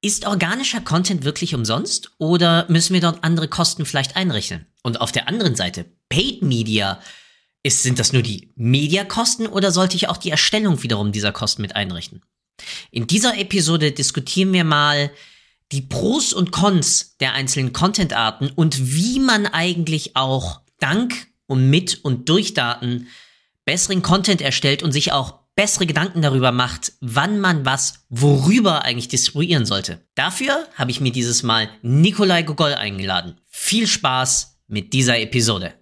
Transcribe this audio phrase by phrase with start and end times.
[0.00, 4.66] Ist organischer Content wirklich umsonst oder müssen wir dort andere Kosten vielleicht einrechnen?
[4.84, 7.00] Und auf der anderen Seite, Paid Media,
[7.64, 11.62] ist, sind das nur die Mediakosten oder sollte ich auch die Erstellung wiederum dieser Kosten
[11.62, 12.22] mit einrechnen?
[12.92, 15.10] In dieser Episode diskutieren wir mal
[15.72, 22.04] die Pros und Cons der einzelnen Content-Arten und wie man eigentlich auch dank und mit
[22.04, 23.08] und durch Daten
[23.64, 29.08] besseren Content erstellt und sich auch bessere Gedanken darüber macht, wann man was worüber eigentlich
[29.08, 29.98] distribuieren sollte.
[30.14, 33.40] Dafür habe ich mir dieses Mal Nikolai Gogol eingeladen.
[33.48, 35.74] Viel Spaß mit dieser Episode.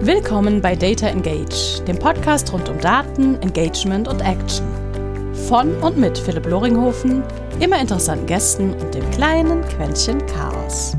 [0.00, 4.66] Willkommen bei Data Engage, dem Podcast rund um Daten, Engagement und Action.
[5.48, 7.22] Von und mit Philipp Loringhofen,
[7.60, 10.96] immer interessanten Gästen und dem kleinen Quäntchen Chaos.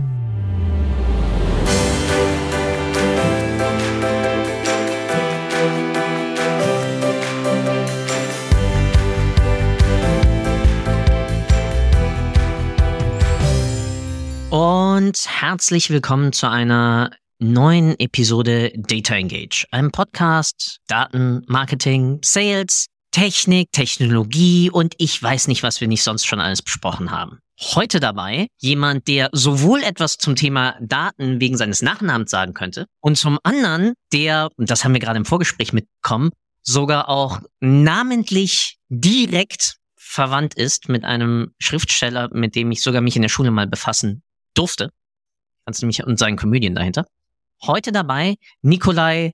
[14.63, 17.09] Und herzlich willkommen zu einer
[17.39, 25.63] neuen Episode Data Engage, einem Podcast, Daten, Marketing, Sales, Technik, Technologie und ich weiß nicht,
[25.63, 27.39] was wir nicht sonst schon alles besprochen haben.
[27.59, 33.17] Heute dabei jemand, der sowohl etwas zum Thema Daten wegen seines Nachnamens sagen könnte und
[33.17, 36.29] zum anderen, der, und das haben wir gerade im Vorgespräch mitbekommen,
[36.61, 43.23] sogar auch namentlich direkt verwandt ist mit einem Schriftsteller, mit dem ich sogar mich in
[43.23, 44.21] der Schule mal befassen
[44.53, 44.91] durfte.
[45.79, 47.05] Du mich und seinen Komödien dahinter.
[47.65, 49.31] Heute dabei Nikolai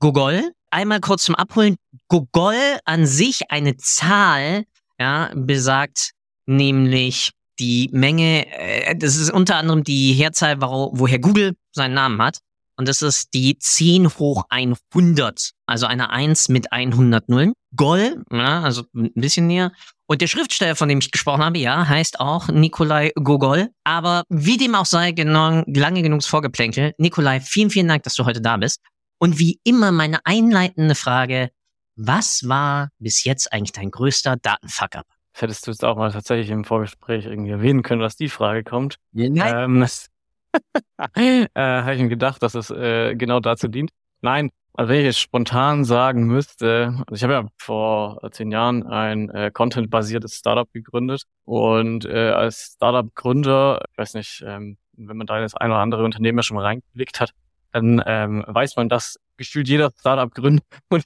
[0.00, 0.52] Gogol.
[0.70, 1.76] Einmal kurz zum Abholen.
[2.08, 4.64] Gogol an sich eine Zahl,
[4.98, 6.10] ja, besagt
[6.44, 12.40] nämlich die Menge, äh, das ist unter anderem die Herzahl, woher Google seinen Namen hat.
[12.76, 15.50] Und das ist die 10 hoch 100.
[15.66, 17.54] Also eine 1 mit 100 Nullen.
[17.74, 19.72] Gol, ja, also ein bisschen näher.
[20.10, 23.68] Und der Schriftsteller, von dem ich gesprochen habe, ja, heißt auch Nikolai Gogol.
[23.84, 26.94] Aber wie dem auch sei, genau, lange genug Vorgeplänkel.
[26.96, 28.80] Nikolai, vielen, vielen Dank, dass du heute da bist.
[29.18, 31.50] Und wie immer meine einleitende Frage,
[31.94, 35.04] was war bis jetzt eigentlich dein größter Datenfuck-up?
[35.32, 38.96] Hättest du es auch mal tatsächlich im Vorgespräch irgendwie erwähnen können, dass die Frage kommt.
[39.12, 39.36] Nein.
[39.54, 39.86] Ähm,
[41.14, 43.90] äh, Habe ich mir gedacht, dass es äh, genau dazu dient.
[44.22, 48.86] Nein, also wenn ich jetzt spontan sagen müsste, also ich habe ja vor zehn Jahren
[48.86, 55.26] ein äh, Content-basiertes Startup gegründet und äh, als Startup-Gründer, ich weiß nicht, ähm, wenn man
[55.26, 57.32] da das ein oder andere Unternehmen ja schon mal reingeblickt hat,
[57.72, 61.04] dann ähm, weiß man, dass gefühlt jeder Startup-Gründer und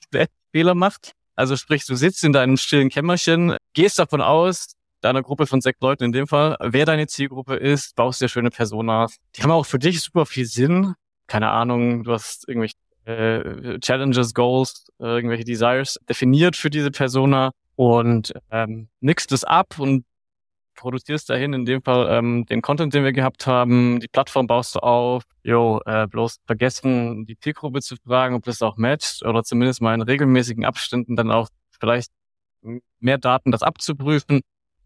[0.50, 1.12] Fehler macht.
[1.34, 5.80] Also sprich, du sitzt in deinem stillen Kämmerchen, gehst davon aus, deiner Gruppe von sechs
[5.80, 9.16] Leuten in dem Fall, wer deine Zielgruppe ist, baust dir schöne Personas.
[9.34, 10.92] Die haben auch für dich super viel Sinn.
[11.26, 17.52] Keine Ahnung, du hast irgendwelche äh, Challenges, Goals, äh, irgendwelche Desires definiert für diese Persona
[17.76, 20.04] und ähm, nixst es ab und
[20.74, 24.74] produzierst dahin in dem Fall ähm, den Content, den wir gehabt haben, die Plattform baust
[24.74, 29.42] du auf, jo, äh, bloß vergessen, die Zielgruppe zu fragen, ob das auch matcht oder
[29.42, 31.48] zumindest mal in regelmäßigen Abständen dann auch
[31.78, 32.10] vielleicht
[33.00, 34.40] mehr Daten das abzuprüfen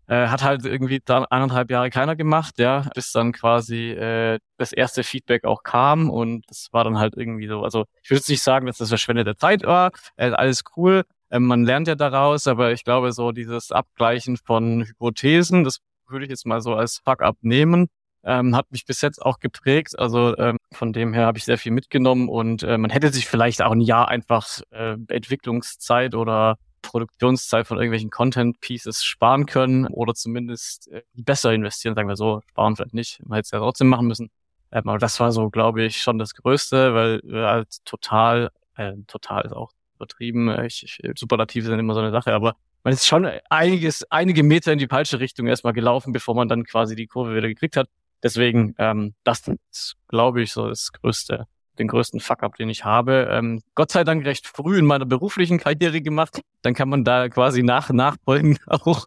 [0.08, 4.72] äh, hat halt irgendwie da eineinhalb Jahre keiner gemacht, ja, bis dann quasi äh, das
[4.72, 8.42] erste Feedback auch kam und das war dann halt irgendwie so, also ich würde nicht
[8.42, 12.72] sagen, dass das verschwendete Zeit war, äh, alles cool, äh, man lernt ja daraus, aber
[12.72, 15.78] ich glaube so dieses Abgleichen von Hypothesen, das
[16.08, 17.88] würde ich jetzt mal so als Fuck-up nehmen,
[18.24, 19.98] ähm, hat mich bis jetzt auch geprägt.
[19.98, 23.26] Also ähm, von dem her habe ich sehr viel mitgenommen und äh, man hätte sich
[23.26, 26.56] vielleicht auch ein Jahr einfach äh, Entwicklungszeit oder
[26.90, 32.76] Produktionszeit von irgendwelchen Content-Pieces sparen können oder zumindest äh, besser investieren, sagen wir so, sparen
[32.76, 34.30] vielleicht nicht, man hätte es ja trotzdem machen müssen.
[34.72, 38.92] Ähm, aber das war so, glaube ich, schon das Größte, weil äh, halt total, äh,
[39.06, 42.92] total ist auch übertrieben, äh, ich, ich, Superlative sind immer so eine Sache, aber man
[42.92, 46.94] ist schon einiges, einige Meter in die falsche Richtung erstmal gelaufen, bevor man dann quasi
[46.94, 47.88] die Kurve wieder gekriegt hat.
[48.22, 51.46] Deswegen, ähm, das ist, glaube ich, so das Größte
[51.78, 53.28] den größten Fuck-up, den ich habe.
[53.30, 56.40] Ähm, Gott sei Dank recht früh in meiner beruflichen Karriere gemacht.
[56.62, 59.06] Dann kann man da quasi nach Nachfolgen auch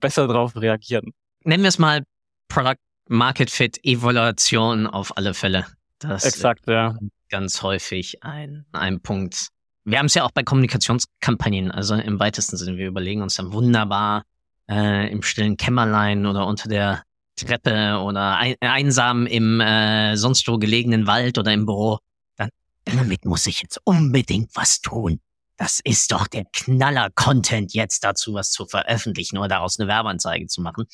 [0.00, 1.12] besser drauf reagieren.
[1.44, 2.04] Nennen wir es mal
[2.48, 2.76] Product
[3.08, 5.66] Market Fit Evaluation auf alle Fälle.
[5.98, 6.96] Das Exakt, ja.
[7.28, 9.48] Ganz häufig ein, ein Punkt.
[9.84, 12.76] Wir haben es ja auch bei Kommunikationskampagnen, also im weitesten Sinne.
[12.76, 14.24] Wir überlegen uns dann wunderbar
[14.68, 17.02] äh, im stillen Kämmerlein oder unter der
[17.36, 21.98] Treppe oder ein, einsam im äh, sonst wo gelegenen Wald oder im Büro
[22.84, 25.20] damit muss ich jetzt unbedingt was tun.
[25.56, 30.62] Das ist doch der Knaller-Content jetzt dazu, was zu veröffentlichen oder daraus eine Werbeanzeige zu
[30.62, 30.86] machen.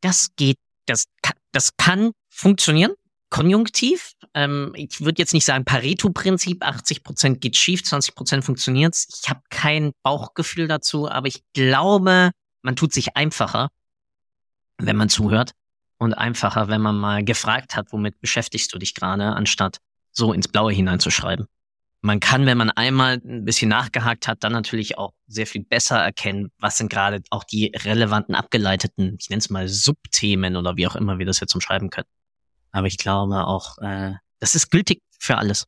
[0.00, 1.06] Das geht, das,
[1.50, 2.92] das kann funktionieren,
[3.30, 4.12] konjunktiv.
[4.34, 8.96] Ähm, ich würde jetzt nicht sagen Pareto-Prinzip, 80% geht schief, 20% funktioniert.
[8.96, 12.30] Ich habe kein Bauchgefühl dazu, aber ich glaube,
[12.62, 13.70] man tut sich einfacher,
[14.78, 15.52] wenn man zuhört
[15.98, 19.78] und einfacher, wenn man mal gefragt hat, womit beschäftigst du dich gerade, anstatt
[20.14, 21.46] so ins Blaue hineinzuschreiben.
[22.00, 25.98] Man kann, wenn man einmal ein bisschen nachgehakt hat, dann natürlich auch sehr viel besser
[25.98, 30.86] erkennen, was sind gerade auch die relevanten abgeleiteten, ich nenne es mal Subthemen oder wie
[30.86, 32.08] auch immer wir das jetzt umschreiben können.
[32.72, 35.66] Aber ich glaube auch, äh, das ist gültig für alles.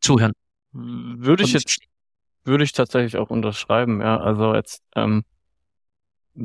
[0.00, 0.32] Zuhören.
[0.72, 1.78] Würde ich jetzt,
[2.44, 4.20] würde ich tatsächlich auch unterschreiben, ja.
[4.20, 5.24] Also jetzt, ähm,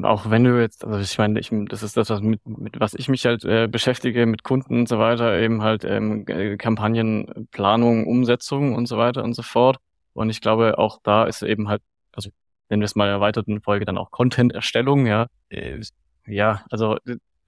[0.03, 2.93] auch wenn du jetzt, also ich meine, ich, das ist das, was mit, mit was
[2.93, 6.25] ich mich halt äh, beschäftige, mit Kunden und so weiter, eben halt ähm,
[6.57, 9.77] Kampagnenplanung, Umsetzung und so weiter und so fort.
[10.13, 11.81] Und ich glaube, auch da ist eben halt,
[12.11, 12.29] also
[12.69, 15.27] nennen wir es mal erweiterten Folge dann auch Content-Erstellung, ja.
[15.49, 15.81] Äh,
[16.25, 16.97] ja, also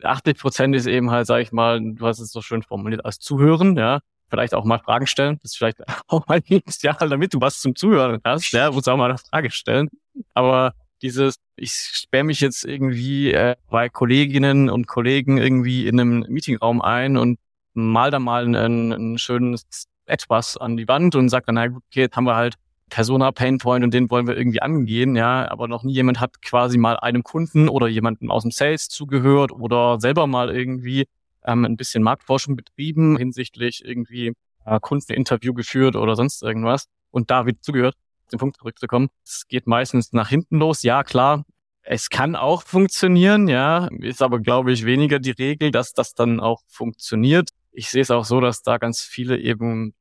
[0.03, 3.19] 80 Prozent ist eben halt, sag ich mal, du hast es so schön formuliert, als
[3.19, 3.99] Zuhören, ja.
[4.29, 5.39] Vielleicht auch mal Fragen stellen.
[5.41, 8.91] Das ist vielleicht auch mal Ideal, damit du was zum Zuhören hast, ja, musst du
[8.91, 9.89] auch mal eine Frage stellen.
[10.33, 16.25] Aber dieses, ich sperre mich jetzt irgendwie äh, bei Kolleginnen und Kollegen irgendwie in einem
[16.27, 17.39] Meetingraum ein und
[17.73, 19.63] mal da mal ein, ein schönes
[20.05, 22.55] etwas an die Wand und sagt dann, na gut, okay, jetzt haben wir halt
[22.89, 26.77] Persona Painpoint und den wollen wir irgendwie angehen, ja, aber noch nie jemand hat quasi
[26.77, 31.05] mal einem Kunden oder jemandem aus dem Sales zugehört oder selber mal irgendwie
[31.45, 34.33] ähm, ein bisschen Marktforschung betrieben hinsichtlich irgendwie
[34.65, 37.95] äh, Kundeninterview geführt oder sonst irgendwas und da wieder zugehört
[38.29, 39.09] den Punkt zurückzukommen.
[39.25, 40.83] Es geht meistens nach hinten los.
[40.83, 41.45] Ja, klar,
[41.83, 46.39] es kann auch funktionieren, ja, ist aber, glaube ich, weniger die Regel, dass das dann
[46.39, 47.49] auch funktioniert.
[47.71, 49.93] Ich sehe es auch so, dass da ganz viele eben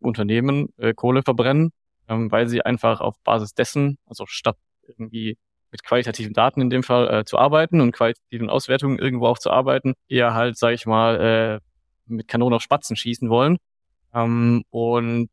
[0.00, 1.72] Unternehmen äh, Kohle verbrennen,
[2.08, 4.56] ähm, weil sie einfach auf Basis dessen, also statt
[4.86, 5.36] irgendwie
[5.70, 9.50] mit qualitativen Daten in dem Fall äh, zu arbeiten und qualitativen Auswertungen irgendwo auch zu
[9.50, 11.60] arbeiten, eher halt, sage ich mal, äh,
[12.06, 13.58] mit Kanonen auf Spatzen schießen wollen.
[14.14, 15.30] Ähm, und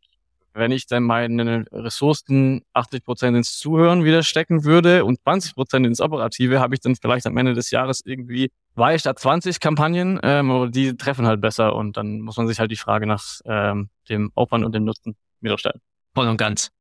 [0.56, 5.86] wenn ich dann meine Ressourcen 80 Prozent ins Zuhören wieder stecken würde und 20 Prozent
[5.86, 10.20] ins Operative, habe ich dann vielleicht am Ende des Jahres irgendwie zwei statt 20 Kampagnen,
[10.24, 13.24] ähm, aber die treffen halt besser und dann muss man sich halt die Frage nach
[13.46, 15.82] ähm, dem Aufwand und dem Nutzen wieder stellen.
[16.14, 16.72] Voll und ganz.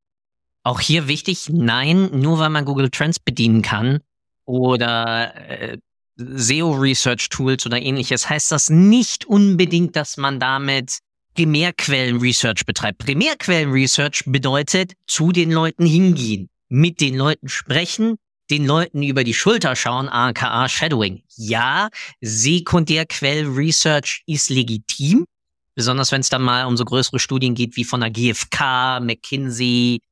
[0.63, 4.01] Auch hier wichtig, nein, nur weil man Google Trends bedienen kann
[4.45, 5.79] oder äh,
[6.17, 11.01] SEO Research Tools oder ähnliches, heißt das nicht unbedingt, dass man damit
[11.35, 12.99] Primärquellen-Research betreibt.
[12.99, 18.19] Primärquellen-Research bedeutet zu den Leuten hingehen, mit den Leuten sprechen,
[18.51, 21.23] den Leuten über die Schulter schauen, aka Shadowing.
[21.37, 21.89] Ja,
[22.21, 25.27] Sekundärquell-Research ist legitim,
[25.75, 30.03] besonders wenn es dann mal um so größere Studien geht wie von der GfK, McKinsey,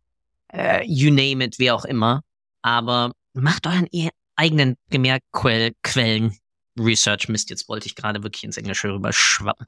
[0.53, 2.23] äh, you name it, wer auch immer.
[2.63, 3.89] Aber macht euren
[4.37, 6.37] eigenen Primärquellen
[6.79, 7.29] Research.
[7.29, 9.67] Mist, jetzt wollte ich gerade wirklich ins Englische rüber schwappen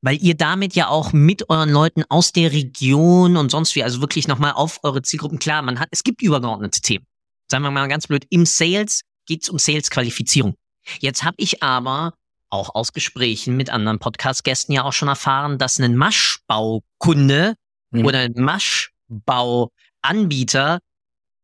[0.00, 4.00] weil ihr damit ja auch mit euren Leuten aus der Region und sonst wie, also
[4.00, 7.04] wirklich nochmal auf eure Zielgruppen, klar, man hat, es gibt übergeordnete Themen.
[7.50, 10.54] Sagen wir mal ganz blöd, im Sales geht's um Sales-Qualifizierung.
[11.00, 12.14] Jetzt habe ich aber
[12.50, 17.54] auch aus Gesprächen mit anderen Podcast-Gästen ja auch schon erfahren, dass ein Maschbaukunde
[17.90, 18.06] mhm.
[18.06, 20.78] oder ein Maschbauanbieter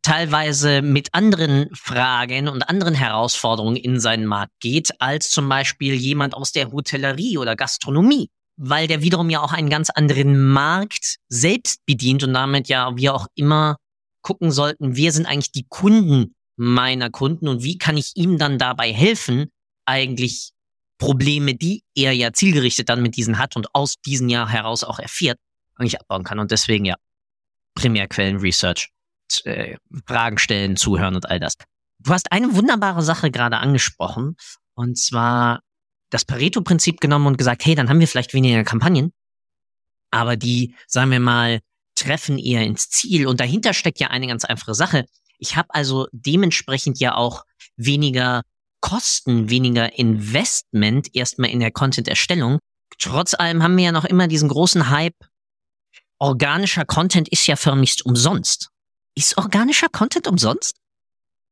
[0.03, 6.35] teilweise mit anderen Fragen und anderen Herausforderungen in seinen Markt geht, als zum Beispiel jemand
[6.35, 11.85] aus der Hotellerie oder Gastronomie weil der wiederum ja auch einen ganz anderen Markt selbst
[11.87, 13.77] bedient und damit ja wir auch immer
[14.23, 18.59] gucken sollten, wer sind eigentlich die Kunden meiner Kunden und wie kann ich ihm dann
[18.59, 19.51] dabei helfen,
[19.87, 20.51] eigentlich
[20.99, 24.99] Probleme, die er ja zielgerichtet dann mit diesen hat und aus diesen Jahr heraus auch
[24.99, 25.39] erfährt,
[25.77, 26.39] eigentlich abbauen kann.
[26.39, 26.95] Und deswegen ja,
[27.75, 28.91] Primärquellen, Research,
[29.45, 29.77] äh,
[30.07, 31.55] Fragen stellen, zuhören und all das.
[31.99, 34.37] Du hast eine wunderbare Sache gerade angesprochen,
[34.75, 35.61] und zwar
[36.15, 39.13] das Pareto-Prinzip genommen und gesagt, hey, dann haben wir vielleicht weniger Kampagnen,
[40.11, 41.61] aber die, sagen wir mal,
[41.97, 43.27] treffen eher ins Ziel.
[43.27, 45.07] Und dahinter steckt ja eine ganz einfache Sache.
[45.39, 47.45] Ich habe also dementsprechend ja auch
[47.77, 48.43] weniger
[48.81, 52.59] Kosten, weniger Investment erstmal in der Content-Erstellung.
[52.99, 55.17] Trotz allem haben wir ja noch immer diesen großen Hype.
[56.19, 58.69] Organischer Content ist ja förmlichst umsonst.
[59.17, 60.77] Ist organischer Content umsonst?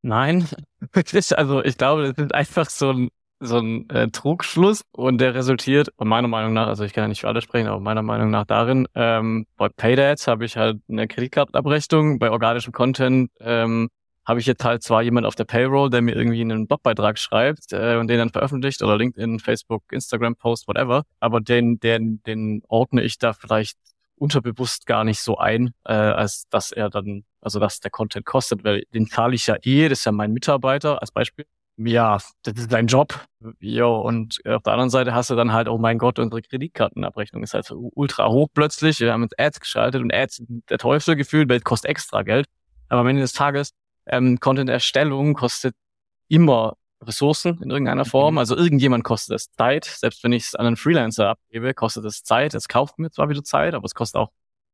[0.03, 0.49] Nein,
[1.37, 3.09] also ich glaube, das ist einfach so ein
[3.43, 7.21] so ein äh, Trugschluss und der resultiert, meiner Meinung nach, also ich kann ja nicht
[7.21, 11.09] für alle sprechen, aber meiner Meinung nach darin, ähm, bei Paydads habe ich halt eine
[11.09, 13.89] Kreditkartenabrechnung, bei organischem Content ähm,
[14.25, 17.73] habe ich jetzt halt zwar jemand auf der Payroll, der mir irgendwie einen Blogbeitrag schreibt
[17.73, 22.63] äh, und den dann veröffentlicht oder LinkedIn, Facebook, Instagram Post, whatever, aber den, den, den
[22.69, 23.77] ordne ich da vielleicht
[24.15, 28.63] unterbewusst gar nicht so ein, äh, als dass er dann, also dass der Content kostet,
[28.63, 31.45] weil den zahle ich ja eh, das ist ja mein Mitarbeiter als Beispiel
[31.77, 33.27] ja, das ist dein Job.
[33.61, 37.43] Jo, und auf der anderen Seite hast du dann halt, oh mein Gott, unsere Kreditkartenabrechnung
[37.43, 39.01] ist halt so ultra hoch plötzlich.
[39.01, 42.47] Wir haben jetzt Ads geschaltet und Ads, der Teufel gefühlt, weil es kostet extra Geld.
[42.89, 43.73] Aber am Ende des Tages,
[44.07, 45.75] ähm, Content-Erstellung kostet
[46.29, 48.35] immer Ressourcen in irgendeiner Form.
[48.35, 48.39] Mhm.
[48.39, 49.85] Also irgendjemand kostet es Zeit.
[49.85, 52.55] Selbst wenn ich es an einen Freelancer abgebe, kostet es Zeit.
[52.55, 54.31] Es kauft mir zwar wieder Zeit, aber es kostet auch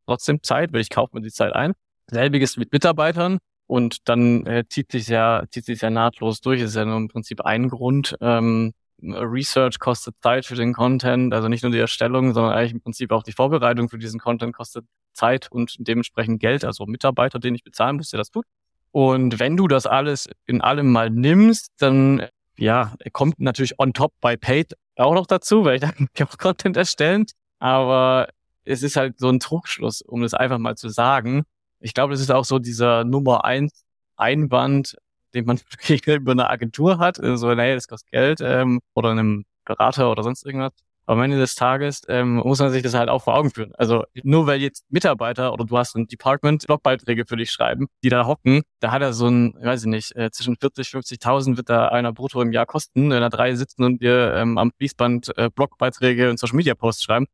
[0.06, 1.72] trotzdem Zeit, weil ich kaufe mir die Zeit ein.
[2.10, 3.38] Selbiges mit Mitarbeitern.
[3.68, 6.60] Und dann äh, zieht sich ja, zieht sich ja nahtlos durch.
[6.60, 8.16] Das ist ja nur im Prinzip ein Grund.
[8.20, 12.80] Ähm, Research kostet Zeit für den Content, also nicht nur die Erstellung, sondern eigentlich im
[12.80, 17.54] Prinzip auch die Vorbereitung für diesen Content kostet Zeit und dementsprechend Geld, also Mitarbeiter, den
[17.54, 18.44] ich bezahlen muss, der das tut.
[18.90, 24.12] Und wenn du das alles in allem mal nimmst, dann ja, kommt natürlich on top
[24.20, 27.26] bei Paid auch noch dazu, weil ich dann auch Content erstellen.
[27.60, 28.28] Aber
[28.64, 31.44] es ist halt so ein Trugschluss, um es einfach mal zu sagen.
[31.80, 33.84] Ich glaube, das ist auch so dieser Nummer eins
[34.16, 34.96] Einwand,
[35.34, 35.60] den man
[36.06, 37.16] über eine Agentur hat.
[37.16, 40.72] So, naja, das kostet Geld ähm, oder einem Berater oder sonst irgendwas.
[41.08, 43.74] Aber am Ende des Tages ähm, muss man sich das halt auch vor Augen führen.
[43.76, 48.10] Also nur weil jetzt Mitarbeiter oder du hast ein Department Blogbeiträge für dich schreiben, die
[48.10, 51.70] da hocken, da hat er so ein, weiß ich nicht, äh, zwischen 40, 50.000 wird
[51.70, 55.32] da einer brutto im Jahr kosten, wenn da drei sitzen und dir ähm, am Fließband
[55.38, 57.26] äh, Blogbeiträge und Social Media Posts schreiben,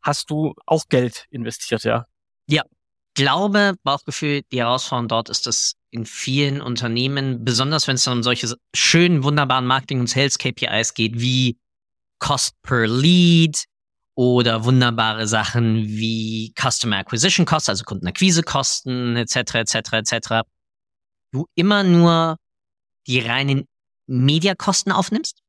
[0.00, 2.06] hast du auch Geld investiert, ja?
[2.48, 2.62] Ja,
[3.18, 8.54] glaube, Bauchgefühl, die Herausforderung dort ist, dass in vielen Unternehmen, besonders wenn es um solche
[8.74, 11.58] schönen, wunderbaren Marketing- und Sales-KPIs geht, wie
[12.20, 13.64] Cost per Lead
[14.14, 19.36] oder wunderbare Sachen wie Customer Acquisition Costs, also Kundenakquisekosten etc.
[19.54, 19.74] etc.
[19.94, 20.28] etc.
[21.32, 22.36] Du immer nur
[23.08, 23.66] die reinen
[24.06, 25.40] Mediakosten aufnimmst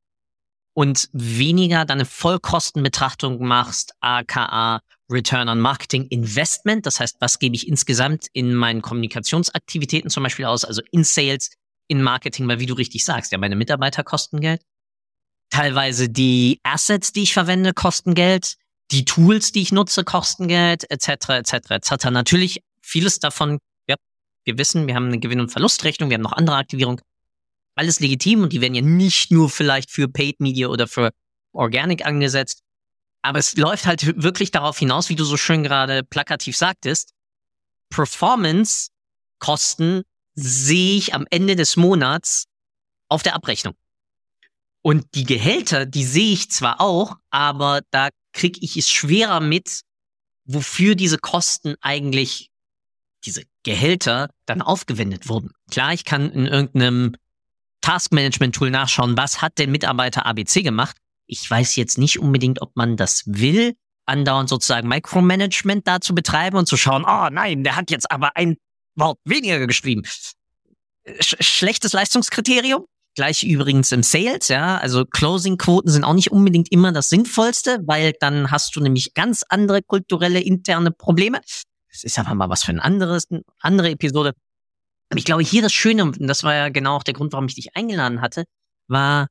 [0.73, 6.85] und weniger deine Vollkostenbetrachtung machst, aka Return on Marketing Investment.
[6.85, 11.51] Das heißt, was gebe ich insgesamt in meinen Kommunikationsaktivitäten zum Beispiel aus, also in Sales,
[11.87, 14.61] in Marketing, weil wie du richtig sagst, ja, meine Mitarbeiter kosten Geld.
[15.49, 18.55] Teilweise die Assets, die ich verwende, kosten Geld.
[18.91, 22.05] Die Tools, die ich nutze, kosten Geld, etc., etc., etc.
[22.11, 23.95] Natürlich vieles davon, ja,
[24.45, 27.01] wir wissen, wir haben eine Gewinn- und Verlustrechnung, wir haben noch andere Aktivierungen.
[27.75, 31.11] Alles legitim und die werden ja nicht nur vielleicht für Paid Media oder für
[31.53, 32.61] Organic angesetzt.
[33.21, 37.13] Aber es läuft halt wirklich darauf hinaus, wie du so schön gerade plakativ sagtest.
[37.89, 40.03] Performance-Kosten
[40.35, 42.45] sehe ich am Ende des Monats
[43.09, 43.75] auf der Abrechnung.
[44.81, 49.81] Und die Gehälter, die sehe ich zwar auch, aber da kriege ich es schwerer mit,
[50.45, 52.49] wofür diese Kosten eigentlich,
[53.25, 55.51] diese Gehälter dann aufgewendet wurden.
[55.69, 57.17] Klar, ich kann in irgendeinem
[57.81, 60.95] Taskmanagement-Tool nachschauen, was hat der Mitarbeiter ABC gemacht,
[61.29, 66.57] ich weiß jetzt nicht unbedingt, ob man das will, andauernd sozusagen Micromanagement da zu betreiben
[66.57, 68.57] und zu schauen, oh nein, der hat jetzt aber ein
[68.95, 70.03] Wort weniger geschrieben.
[70.05, 72.85] Sch schlechtes Leistungskriterium.
[73.15, 74.77] Gleich übrigens im Sales, ja.
[74.77, 79.43] Also Closing-Quoten sind auch nicht unbedingt immer das Sinnvollste, weil dann hast du nämlich ganz
[79.49, 81.41] andere kulturelle interne Probleme.
[81.91, 84.33] Das ist einfach mal was für ein anderes, eine andere Episode.
[85.15, 87.55] ich glaube, hier das Schöne, und das war ja genau auch der Grund, warum ich
[87.55, 88.45] dich eingeladen hatte,
[88.87, 89.27] war,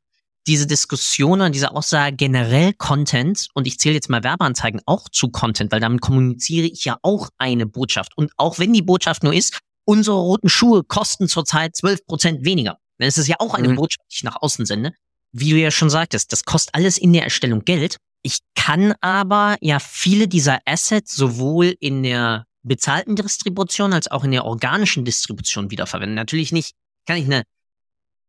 [0.49, 5.28] diese Diskussion und diese Aussage generell Content, und ich zähle jetzt mal Werbeanzeigen auch zu
[5.28, 8.17] Content, weil damit kommuniziere ich ja auch eine Botschaft.
[8.17, 12.78] Und auch wenn die Botschaft nur ist, unsere roten Schuhe kosten zurzeit 12 Prozent weniger.
[12.99, 13.76] Dann ist es ja auch eine mhm.
[13.76, 14.93] Botschaft, die ich nach außen sende.
[15.33, 17.99] Wie du ja schon sagtest, das kostet alles in der Erstellung Geld.
[18.23, 24.33] Ich kann aber ja viele dieser Assets sowohl in der bezahlten Distribution als auch in
[24.33, 26.14] der organischen Distribution wiederverwenden.
[26.14, 26.73] Natürlich nicht,
[27.07, 27.45] kann ich eine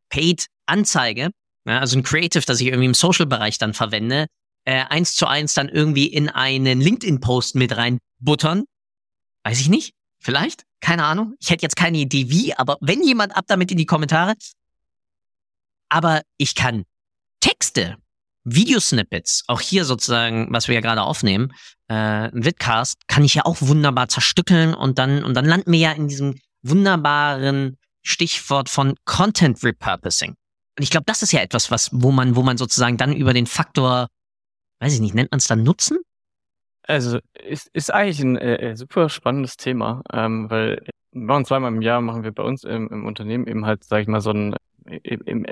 [0.10, 1.32] Paid-Anzeige
[1.66, 4.28] ja, also ein Creative, das ich irgendwie im Social-Bereich dann verwende,
[4.66, 8.66] äh, eins zu eins dann irgendwie in einen LinkedIn-Post mit reinbuttern.
[9.44, 9.94] Weiß ich nicht.
[10.20, 10.64] Vielleicht?
[10.82, 11.36] Keine Ahnung.
[11.40, 14.36] Ich hätte jetzt keine Idee wie, aber wenn jemand ab damit in die Kommentare.
[15.90, 16.84] Aber ich kann
[17.40, 17.98] Texte,
[18.44, 21.54] Videosnippets, auch hier sozusagen, was wir ja gerade aufnehmen,
[21.88, 25.80] äh, ein Vidcast, kann ich ja auch wunderbar zerstückeln und dann, und dann landen wir
[25.80, 30.36] ja in diesem wunderbaren Stichwort von Content Repurposing.
[30.80, 33.34] Und ich glaube, das ist ja etwas, was, wo man, wo man sozusagen dann über
[33.34, 34.08] den Faktor,
[34.80, 35.98] weiß ich nicht, nennt man es dann Nutzen?
[36.84, 40.82] Also ist, ist eigentlich ein äh, äh, super spannendes Thema, ähm, weil
[41.12, 44.04] wir machen zweimal im Jahr machen wir bei uns im, im Unternehmen eben halt, sage
[44.04, 44.56] ich mal, so ein
[44.86, 45.46] im, im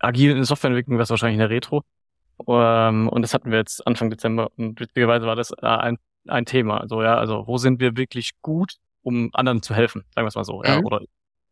[0.00, 1.82] agilen Softwareentwicklung, was wahrscheinlich eine Retro.
[2.36, 5.96] Um, und das hatten wir jetzt Anfang Dezember und witzigerweise war das äh, ein,
[6.28, 6.78] ein Thema.
[6.78, 10.34] Also ja, also wo sind wir wirklich gut, um anderen zu helfen, sagen wir es
[10.34, 10.84] mal so, ja, mhm.
[10.84, 11.00] oder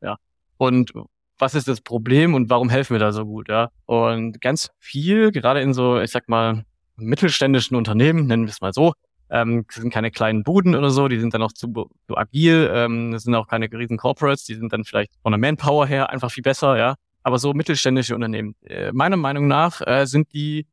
[0.03, 0.19] ja.
[0.59, 0.93] Und
[1.42, 3.70] was ist das Problem und warum helfen wir da so gut, ja?
[3.87, 8.72] Und ganz viel, gerade in so, ich sag mal, mittelständischen Unternehmen, nennen wir es mal
[8.72, 8.92] so,
[9.28, 11.66] ähm, sind keine kleinen Buden oder so, die sind dann auch zu,
[12.06, 15.38] zu agil, ähm, das sind auch keine riesen Corporates, die sind dann vielleicht von der
[15.40, 16.94] Manpower her einfach viel besser, ja.
[17.25, 18.54] aber so mittelständische Unternehmen.
[18.64, 20.68] Äh, meiner Meinung nach äh, sind die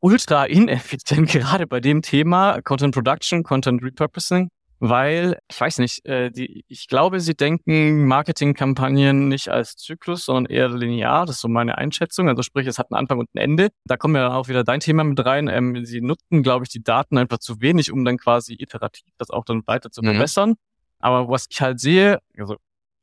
[0.00, 4.48] ultra ineffizient, gerade bei dem Thema Content Production, Content Repurposing,
[4.84, 10.46] weil, ich weiß nicht, äh, die, ich glaube, sie denken Marketingkampagnen nicht als Zyklus, sondern
[10.46, 11.24] eher linear.
[11.24, 12.28] Das ist so meine Einschätzung.
[12.28, 13.68] Also sprich, es hat einen Anfang und ein Ende.
[13.84, 15.46] Da kommen ja auch wieder dein Thema mit rein.
[15.46, 19.30] Ähm, sie nutzen, glaube ich, die Daten einfach zu wenig, um dann quasi iterativ das
[19.30, 20.06] auch dann weiter zu mhm.
[20.06, 20.54] verbessern.
[20.98, 22.56] Aber was ich halt sehe, also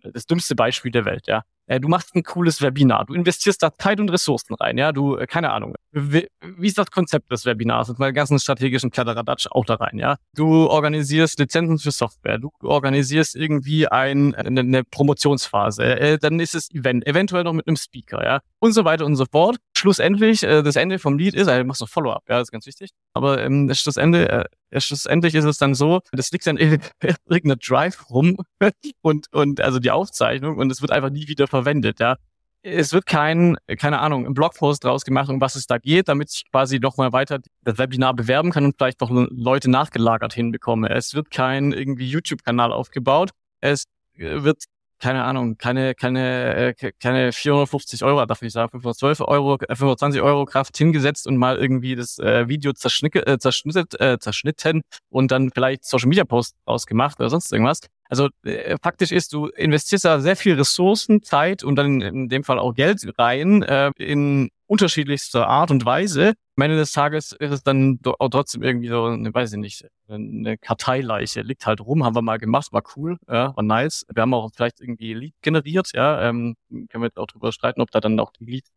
[0.04, 1.44] das dümmste Beispiel der Welt, ja
[1.78, 5.28] du machst ein cooles Webinar, du investierst da Zeit und Ressourcen rein, ja, du, äh,
[5.28, 9.66] keine Ahnung, wie, wie ist das Konzept des Webinars und mal ganzen strategischen Kladderadatsch auch
[9.66, 10.18] da rein, ja.
[10.34, 16.56] Du organisierst Lizenzen für Software, du organisierst irgendwie ein, eine, eine Promotionsphase, äh, dann ist
[16.56, 19.58] es Event, eventuell noch mit einem Speaker, ja, und so weiter und so fort.
[19.80, 22.66] Schlussendlich, äh, das Ende vom Lied ist, äh, du machst noch Follow-up, ja, ist ganz
[22.66, 26.82] wichtig, aber ähm, das Schlussende, äh, schlussendlich ist es dann so, das liegt dann in
[27.30, 28.36] irgendeiner Drive rum
[29.02, 32.18] und, und also die Aufzeichnung und es wird einfach nie wieder verwendet, ja.
[32.62, 36.30] Es wird kein, keine Ahnung, ein Blogpost draus gemacht, um was es da geht, damit
[36.30, 40.90] ich quasi nochmal weiter das Webinar bewerben kann und vielleicht noch Leute nachgelagert hinbekomme.
[40.90, 43.30] Es wird kein irgendwie YouTube-Kanal aufgebaut.
[43.62, 44.66] Es wird
[45.00, 50.24] keine Ahnung, keine, keine, äh, keine 450 Euro, darf ich sagen, 512 Euro, 25 äh,
[50.24, 55.32] Euro Kraft hingesetzt und mal irgendwie das äh, Video zerschnitt, äh, zerschnitten, äh, zerschnitten und
[55.32, 57.82] dann vielleicht Social Media Post ausgemacht oder sonst irgendwas.
[58.10, 62.44] Also äh, faktisch ist, du investierst da sehr viel Ressourcen, Zeit und dann in dem
[62.44, 66.34] Fall auch Geld rein äh, in unterschiedlichster Art und Weise.
[66.56, 69.86] Am Ende des Tages ist es dann auch trotzdem irgendwie so, eine, weiß ich nicht,
[70.08, 71.42] eine Karteileiche.
[71.42, 74.06] Liegt halt rum, haben wir mal gemacht, war cool, ja, war nice.
[74.14, 77.82] Wir haben auch vielleicht irgendwie Lead generiert, ja, ähm, können wir jetzt auch drüber streiten,
[77.82, 78.70] ob da dann auch die Leads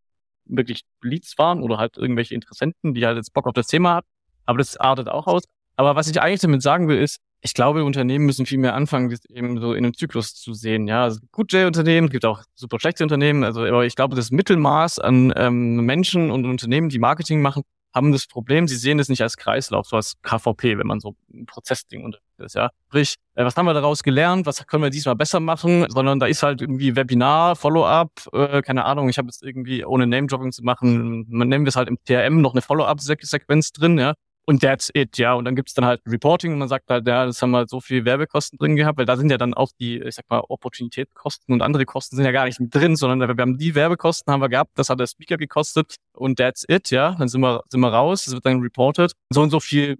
[0.47, 4.05] wirklich Leads waren oder halt irgendwelche Interessenten, die halt jetzt Bock auf das Thema hat.
[4.47, 5.45] Aber das artet auch aus.
[5.77, 9.11] Aber was ich eigentlich damit sagen will, ist, ich glaube, Unternehmen müssen viel mehr anfangen,
[9.11, 10.87] das eben so in einem Zyklus zu sehen.
[10.87, 13.43] Ja, also gute Unternehmen, gibt auch super schlechte Unternehmen.
[13.43, 18.13] Also, aber ich glaube, das Mittelmaß an ähm, Menschen und Unternehmen, die Marketing machen, haben
[18.13, 21.45] das Problem, sie sehen es nicht als Kreislauf, so als KVP, wenn man so ein
[21.45, 22.71] Prozessding unterwegs ist, ja.
[22.89, 26.27] Sprich, äh, was haben wir daraus gelernt, was können wir diesmal besser machen, sondern da
[26.27, 30.63] ist halt irgendwie Webinar, Follow-up, äh, keine Ahnung, ich habe jetzt irgendwie, ohne Name-Dropping zu
[30.63, 34.90] machen, man nennen wir es halt im TRM noch eine Follow-up-Sequenz drin, ja und that's
[34.94, 35.35] it, ja.
[35.35, 37.81] Und dann gibt's dann halt Reporting und man sagt halt, ja, das haben wir so
[37.81, 41.55] viel Werbekosten drin gehabt, weil da sind ja dann auch die, ich sag mal, Opportunitätskosten
[41.55, 44.40] und andere Kosten sind ja gar nicht mit drin, sondern wir haben die Werbekosten haben
[44.40, 47.14] wir gehabt, das hat der Speaker gekostet und that's it, ja.
[47.18, 49.12] Dann sind wir, sind wir raus, es wird dann reported.
[49.31, 49.98] So und so viel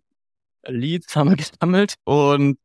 [0.67, 2.59] Leads haben wir gesammelt und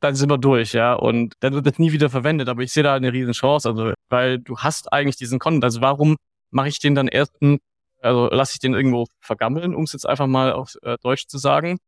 [0.00, 0.94] dann sind wir durch, ja.
[0.94, 2.48] Und dann wird das nie wieder verwendet.
[2.48, 5.64] Aber ich sehe da eine riesen Chance, also, weil du hast eigentlich diesen Content.
[5.64, 6.16] Also warum
[6.50, 7.58] mache ich den dann ersten
[8.04, 11.38] also lasse ich den irgendwo vergammeln, um es jetzt einfach mal auf äh, Deutsch zu
[11.38, 11.78] sagen.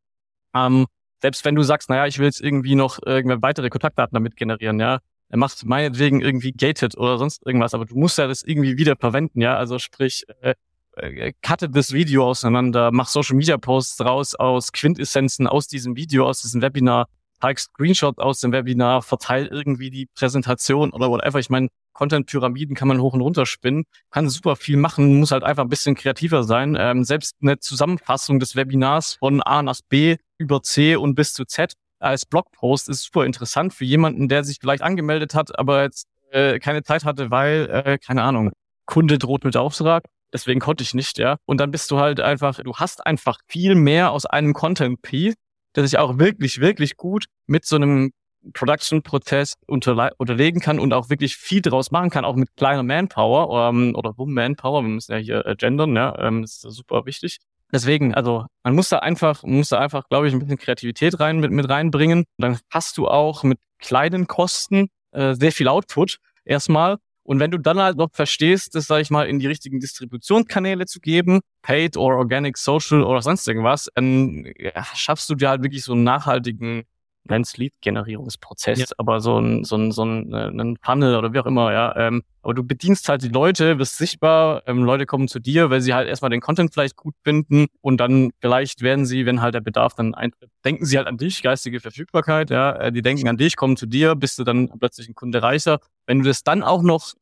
[0.54, 0.86] Ähm,
[1.20, 4.80] selbst wenn du sagst, naja, ich will jetzt irgendwie noch irgendwelche weitere Kontaktdaten damit generieren,
[4.80, 8.76] ja, er macht meinetwegen irgendwie gated oder sonst irgendwas, aber du musst ja das irgendwie
[8.76, 10.54] wieder verwenden, ja, also sprich, äh,
[10.96, 16.26] äh, cutte das Video auseinander, mach Social Media Posts raus aus Quintessenzen aus diesem Video,
[16.26, 17.08] aus diesem Webinar,
[17.40, 21.38] zeig Screenshot aus dem Webinar, verteil irgendwie die Präsentation oder whatever.
[21.38, 25.44] Ich meine, Content-Pyramiden kann man hoch und runter spinnen, kann super viel machen, muss halt
[25.44, 26.76] einfach ein bisschen kreativer sein.
[26.78, 31.46] Ähm, selbst eine Zusammenfassung des Webinars von A nach B über C und bis zu
[31.46, 36.06] Z als Blogpost ist super interessant für jemanden, der sich vielleicht angemeldet hat, aber jetzt
[36.30, 38.52] äh, keine Zeit hatte, weil, äh, keine Ahnung,
[38.84, 40.04] Kunde droht mit Auftrag.
[40.32, 41.38] Deswegen konnte ich nicht, ja.
[41.46, 45.34] Und dann bist du halt einfach, du hast einfach viel mehr aus einem Content-Piece,
[45.74, 48.12] der sich auch wirklich, wirklich gut mit so einem
[48.52, 53.94] Production-Prozess unterlegen kann und auch wirklich viel draus machen kann, auch mit kleiner Manpower ähm,
[53.96, 54.82] oder Woman-Manpower.
[54.82, 57.38] Wir müssen ja hier äh, gendern, ja, ähm, das ist super wichtig.
[57.72, 61.40] Deswegen, also man muss da einfach, muss da einfach, glaube ich, ein bisschen Kreativität rein
[61.40, 62.24] mit, mit reinbringen.
[62.38, 66.98] Dann hast du auch mit kleinen Kosten äh, sehr viel Output erstmal.
[67.24, 70.86] Und wenn du dann halt noch verstehst, das, sage ich mal, in die richtigen Distributionskanäle
[70.86, 75.64] zu geben, Paid oder Organic Social oder sonst irgendwas, dann ja, schaffst du dir halt
[75.64, 76.84] wirklich so einen nachhaltigen
[77.30, 78.86] nenn's Lead-Generierungsprozess, ja.
[78.98, 81.94] aber so ein, so ein, so ein, äh, ein Funnel oder wie auch immer, ja.
[81.96, 85.80] Ähm, aber du bedienst halt die Leute, bist sichtbar, ähm, Leute kommen zu dir, weil
[85.80, 89.54] sie halt erstmal den Content vielleicht gut finden und dann vielleicht werden sie, wenn halt
[89.54, 92.72] der Bedarf dann eintritt, denken sie halt an dich, geistige Verfügbarkeit, ja.
[92.76, 95.78] Äh, die denken an dich, kommen zu dir, bist du dann plötzlich ein Kunde reicher.
[96.06, 97.14] Wenn du das dann auch noch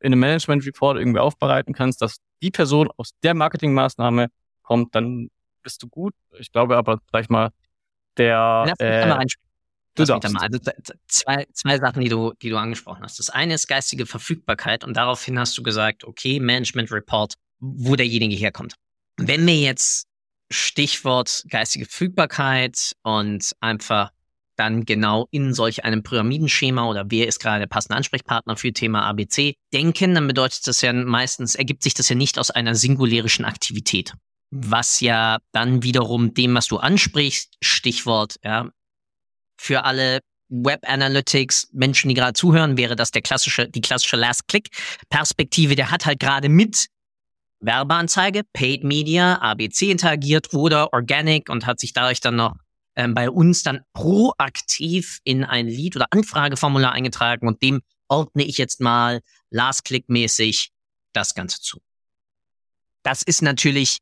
[0.00, 4.28] in einem Management-Report irgendwie aufbereiten kannst, dass die Person aus der Marketingmaßnahme
[4.62, 5.28] kommt, dann
[5.62, 6.14] bist du gut.
[6.38, 7.50] Ich glaube aber, sag ich mal,
[8.16, 8.64] der.
[8.66, 9.18] Lass mich äh, einmal
[9.94, 10.32] Du darfst.
[10.32, 10.42] Mal.
[10.42, 10.58] Also
[11.06, 13.18] zwei, zwei Sachen, die du, die du angesprochen hast.
[13.18, 18.34] Das eine ist geistige Verfügbarkeit und daraufhin hast du gesagt, okay, Management Report, wo derjenige
[18.34, 18.74] herkommt.
[19.18, 20.06] Wenn wir jetzt
[20.50, 24.10] Stichwort geistige Verfügbarkeit und einfach
[24.56, 29.06] dann genau in solch einem Pyramidenschema oder wer ist gerade der passende Ansprechpartner für Thema
[29.06, 33.44] ABC denken, dann bedeutet das ja meistens, ergibt sich das ja nicht aus einer singulärischen
[33.44, 34.12] Aktivität.
[34.50, 38.70] Was ja dann wiederum dem, was du ansprichst, Stichwort, ja,
[39.62, 45.76] für alle Web Analytics Menschen, die gerade zuhören, wäre das der klassische, die klassische Last-Click-Perspektive.
[45.76, 46.88] Der hat halt gerade mit
[47.60, 52.56] Werbeanzeige, Paid Media, ABC interagiert oder Organic und hat sich dadurch dann noch
[52.96, 58.58] ähm, bei uns dann proaktiv in ein Lead- oder Anfrageformular eingetragen und dem ordne ich
[58.58, 59.20] jetzt mal
[59.50, 60.70] Last-Click-mäßig
[61.14, 61.80] das Ganze zu.
[63.04, 63.98] Das ist natürlich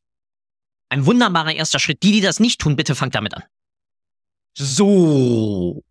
[0.89, 2.03] ein wunderbarer erster Schritt.
[2.03, 3.45] Die, die das nicht tun, bitte fangt damit an.
[4.55, 5.83] So,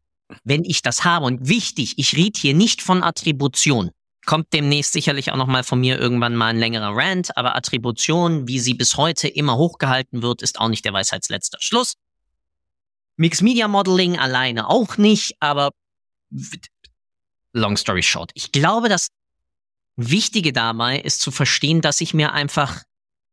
[0.43, 3.91] wenn ich das habe und wichtig, ich rede hier nicht von Attribution.
[4.26, 8.60] Kommt demnächst sicherlich auch nochmal von mir irgendwann mal ein längerer Rant, aber Attribution, wie
[8.60, 11.95] sie bis heute immer hochgehalten wird, ist auch nicht der Weisheitsletzter Schluss.
[13.15, 15.72] Mixed Media Modeling alleine auch nicht, aber
[17.54, 18.32] long story short.
[18.34, 19.10] Ich glaube, das
[19.95, 22.84] Wichtige dabei ist zu verstehen, dass ich mir einfach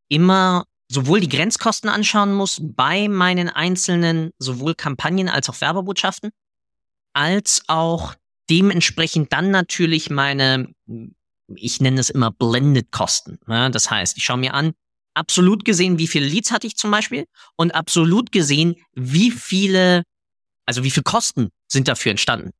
[0.08, 6.31] immer sowohl die Grenzkosten anschauen muss bei meinen einzelnen sowohl Kampagnen als auch Werbebotschaften,
[7.12, 8.14] als auch
[8.49, 10.72] dementsprechend dann natürlich meine,
[11.55, 13.38] ich nenne es immer Blended Kosten.
[13.49, 14.72] Ja, das heißt, ich schaue mir an,
[15.14, 20.05] absolut gesehen, wie viele Leads hatte ich zum Beispiel und absolut gesehen, wie viele,
[20.66, 22.51] also wie viele Kosten sind dafür entstanden.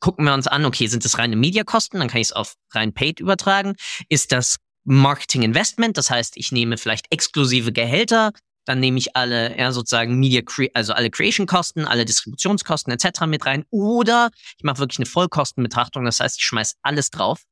[0.00, 2.92] Gucken wir uns an, okay, sind das reine Mediakosten, dann kann ich es auf rein
[2.92, 3.74] Paid übertragen.
[4.10, 8.32] Ist das Marketing Investment, das heißt, ich nehme vielleicht exklusive Gehälter,
[8.64, 10.42] dann nehme ich alle, ja, sozusagen Media,
[10.74, 13.22] also alle Creation-Kosten, alle Distributionskosten etc.
[13.26, 13.64] mit rein.
[13.70, 17.42] Oder ich mache wirklich eine Vollkostenbetrachtung, das heißt, ich schmeiß alles drauf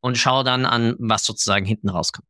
[0.00, 2.28] und schaue dann an, was sozusagen hinten rauskommt.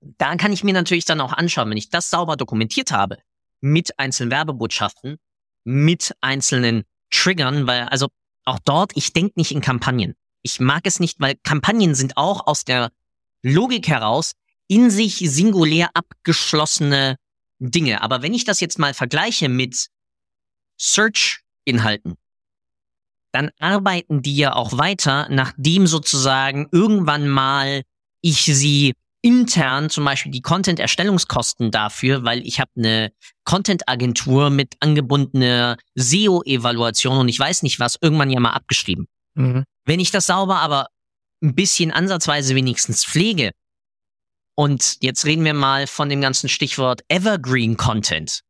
[0.00, 3.18] Da kann ich mir natürlich dann auch anschauen, wenn ich das sauber dokumentiert habe,
[3.60, 5.16] mit einzelnen Werbebotschaften,
[5.64, 8.08] mit einzelnen Triggern, weil also
[8.44, 10.14] auch dort, ich denke nicht in Kampagnen.
[10.42, 12.90] Ich mag es nicht, weil Kampagnen sind auch aus der
[13.42, 14.32] Logik heraus
[14.68, 17.16] in sich singulär abgeschlossene
[17.58, 18.02] Dinge.
[18.02, 19.88] Aber wenn ich das jetzt mal vergleiche mit
[20.78, 22.14] Search-Inhalten,
[23.32, 27.82] dann arbeiten die ja auch weiter, nachdem sozusagen irgendwann mal
[28.20, 33.12] ich sie intern zum Beispiel die Content-Erstellungskosten dafür, weil ich habe eine
[33.44, 39.06] Content-Agentur mit angebundener SEO-Evaluation und ich weiß nicht was, irgendwann ja mal abgeschrieben.
[39.34, 39.64] Mhm.
[39.84, 40.88] Wenn ich das sauber aber
[41.42, 43.52] ein bisschen ansatzweise wenigstens pflege,
[44.54, 48.42] und jetzt reden wir mal von dem ganzen Stichwort Evergreen Content,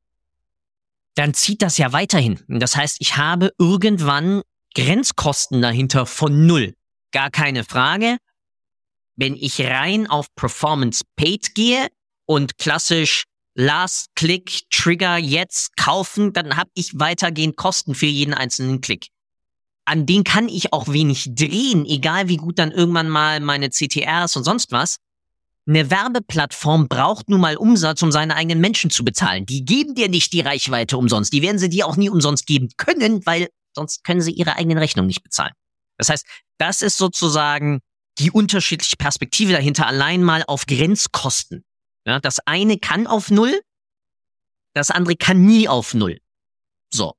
[1.14, 2.42] dann zieht das ja weiterhin.
[2.48, 4.42] Das heißt, ich habe irgendwann
[4.74, 6.74] Grenzkosten dahinter von null.
[7.12, 8.16] Gar keine Frage.
[9.16, 11.88] Wenn ich rein auf Performance Paid gehe
[12.26, 13.24] und klassisch
[13.54, 19.08] Last Click Trigger jetzt kaufen, dann habe ich weitergehend Kosten für jeden einzelnen Klick.
[19.84, 24.36] An den kann ich auch wenig drehen, egal wie gut dann irgendwann mal meine CTRs
[24.36, 24.98] und sonst was.
[25.66, 29.46] Eine Werbeplattform braucht nun mal Umsatz, um seine eigenen Menschen zu bezahlen.
[29.46, 31.32] Die geben dir nicht die Reichweite umsonst.
[31.32, 34.78] Die werden sie dir auch nie umsonst geben können, weil sonst können sie ihre eigenen
[34.78, 35.52] Rechnungen nicht bezahlen.
[35.98, 36.26] Das heißt,
[36.58, 37.80] das ist sozusagen
[38.18, 41.64] die unterschiedliche Perspektive dahinter allein mal auf Grenzkosten.
[42.04, 43.60] Ja, das eine kann auf Null,
[44.74, 46.18] das andere kann nie auf Null.
[46.90, 47.14] So.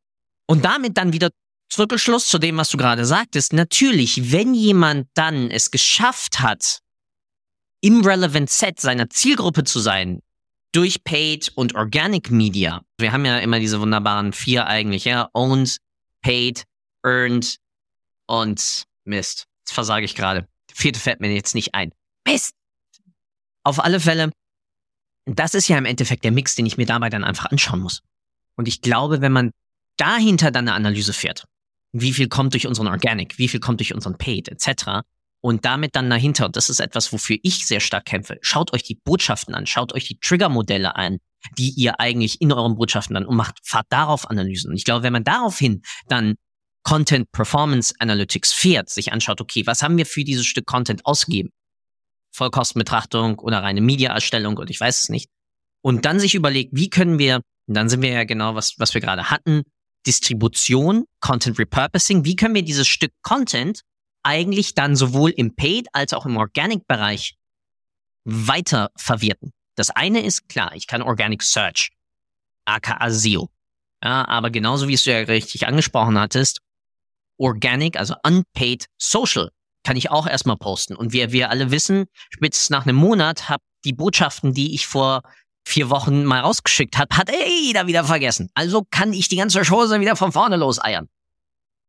[0.45, 1.29] Und damit dann wieder
[1.73, 3.53] Zirkelschluss zu dem, was du gerade sagtest.
[3.53, 6.79] Natürlich, wenn jemand dann es geschafft hat,
[7.81, 10.21] im Relevant Set seiner Zielgruppe zu sein,
[10.71, 12.81] durch Paid und Organic Media.
[12.97, 15.29] Wir haben ja immer diese wunderbaren vier eigentlich, ja.
[15.33, 15.77] Owned,
[16.21, 16.63] Paid,
[17.03, 17.57] Earned
[18.27, 19.45] und Mist.
[19.61, 20.47] Jetzt versage ich gerade.
[20.73, 21.91] Vierte fällt mir jetzt nicht ein.
[22.27, 22.55] Mist!
[23.63, 24.31] Auf alle Fälle,
[25.25, 28.01] das ist ja im Endeffekt der Mix, den ich mir dabei dann einfach anschauen muss.
[28.55, 29.51] Und ich glaube, wenn man
[29.97, 31.45] dahinter dann eine Analyse fährt,
[31.93, 35.03] wie viel kommt durch unseren Organic, wie viel kommt durch unseren Paid, etc.,
[35.45, 38.95] und damit dann dahinter, das ist etwas, wofür ich sehr stark kämpfe, schaut euch die
[38.95, 41.17] Botschaften an, schaut euch die Triggermodelle an,
[41.57, 44.69] die ihr eigentlich in euren Botschaften dann und macht, fahrt darauf Analysen.
[44.71, 46.35] Und ich glaube, wenn man daraufhin dann
[46.83, 51.49] Content Performance Analytics fährt, sich anschaut, okay, was haben wir für dieses Stück Content ausgegeben?
[52.31, 55.29] Vollkostenbetrachtung oder reine Media-Erstellung und ich weiß es nicht.
[55.81, 58.93] Und dann sich überlegt, wie können wir, und dann sind wir ja genau, was, was
[58.93, 59.63] wir gerade hatten,
[60.05, 63.81] Distribution, Content Repurposing, wie können wir dieses Stück Content
[64.23, 67.35] eigentlich dann sowohl im Paid als auch im Organic-Bereich
[68.25, 69.51] weiter verwerten.
[69.75, 71.91] Das eine ist klar, ich kann Organic Search,
[72.65, 73.49] aka SEO.
[74.03, 76.59] Ja, aber genauso wie es du ja richtig angesprochen hattest,
[77.37, 79.49] Organic, also Unpaid Social,
[79.83, 80.95] kann ich auch erstmal posten.
[80.95, 85.23] Und wie wir alle wissen, spätestens nach einem Monat habe die Botschaften, die ich vor
[85.63, 88.49] vier Wochen mal rausgeschickt hat, hat jeder wieder vergessen.
[88.53, 91.09] Also kann ich die ganze Chose wieder von vorne loseiern.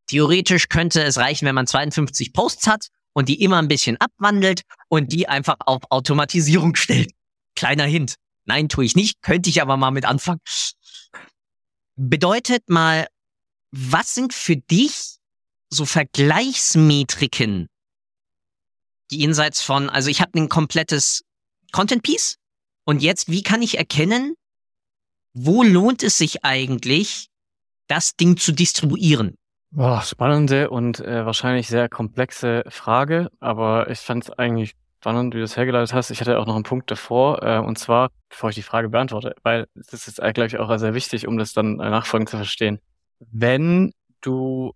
[0.06, 4.62] Theoretisch könnte es reichen, wenn man 52 Posts hat und die immer ein bisschen abwandelt
[4.88, 7.12] und die einfach auf Automatisierung stellt.
[7.56, 8.16] Kleiner Hint.
[8.44, 10.40] Nein, tue ich nicht, könnte ich aber mal mit anfangen.
[11.96, 13.06] Bedeutet mal,
[13.70, 15.16] was sind für dich
[15.70, 17.68] so Vergleichsmetriken,
[19.10, 21.24] die jenseits von, also ich habe ein komplettes
[21.72, 22.36] Content Piece
[22.84, 24.34] und jetzt, wie kann ich erkennen,
[25.32, 27.28] wo lohnt es sich eigentlich,
[27.88, 29.36] das Ding zu distribuieren?
[29.70, 35.38] Boah, spannende und äh, wahrscheinlich sehr komplexe Frage, aber ich fand es eigentlich spannend, wie
[35.38, 36.10] du das hergeleitet hast.
[36.10, 39.34] Ich hatte auch noch einen Punkt davor, äh, und zwar, bevor ich die Frage beantworte,
[39.42, 42.78] weil das ist, glaube ich, auch sehr wichtig, um das dann äh, nachfolgend zu verstehen.
[43.18, 44.72] Wenn du,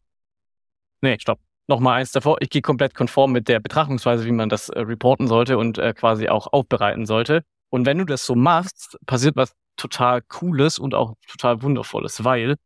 [1.01, 4.69] nee, stopp, nochmal eins davor, ich gehe komplett konform mit der Betrachtungsweise, wie man das
[4.69, 7.45] äh, reporten sollte und äh, quasi auch aufbereiten sollte.
[7.71, 12.57] Und wenn du das so machst, passiert was total Cooles und auch total Wundervolles, weil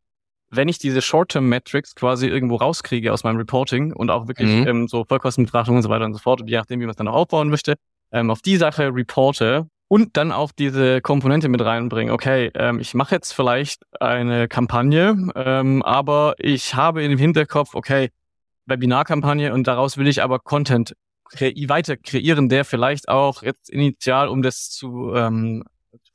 [0.49, 4.67] wenn ich diese Short-Term-Metrics quasi irgendwo rauskriege aus meinem Reporting und auch wirklich mhm.
[4.67, 7.07] ähm, so Vollkostenbetrachtung und so weiter und so fort, je nachdem, wie man es dann
[7.07, 7.75] auch aufbauen möchte,
[8.11, 12.13] ähm, auf die Sache reporte und dann auch diese Komponente mit reinbringen.
[12.13, 18.09] Okay, ähm, ich mache jetzt vielleicht eine Kampagne, ähm, aber ich habe im Hinterkopf, okay,
[18.65, 20.93] Webinarkampagne und daraus will ich aber Content
[21.35, 25.63] kre weiter kreieren, der vielleicht auch jetzt initial, um das zu ähm,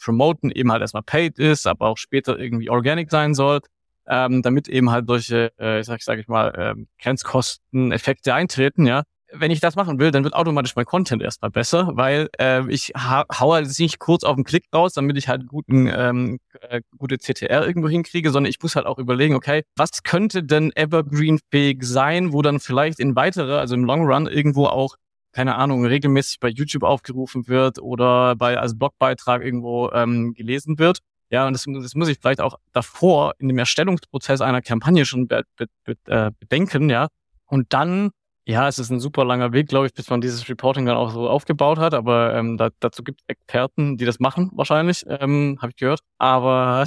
[0.02, 3.60] promoten, eben halt erstmal paid ist, aber auch später irgendwie organic sein soll
[4.08, 9.02] ähm, damit eben halt solche, äh, sag, sag ich mal, ähm, Grenzkosteneffekte eintreten, ja.
[9.30, 12.92] Wenn ich das machen will, dann wird automatisch mein Content erstmal besser, weil äh, ich
[12.96, 16.80] ha hau halt nicht kurz auf den Klick raus, damit ich halt guten, ähm, äh,
[16.96, 21.82] gute CTR irgendwo hinkriege, sondern ich muss halt auch überlegen, okay, was könnte denn evergreen-fähig
[21.82, 24.96] sein, wo dann vielleicht in weiterer, also im Long Run irgendwo auch
[25.38, 30.98] keine Ahnung, regelmäßig bei YouTube aufgerufen wird oder bei als Blogbeitrag irgendwo ähm, gelesen wird.
[31.30, 35.28] Ja, und das, das muss ich vielleicht auch davor in dem Erstellungsprozess einer Kampagne schon
[35.28, 37.06] be, be, be, äh, bedenken, ja.
[37.46, 38.10] Und dann,
[38.46, 41.12] ja, es ist ein super langer Weg, glaube ich, bis man dieses Reporting dann auch
[41.12, 41.94] so aufgebaut hat.
[41.94, 46.00] Aber ähm, da, dazu gibt es Experten, die das machen, wahrscheinlich, ähm, habe ich gehört.
[46.18, 46.84] Aber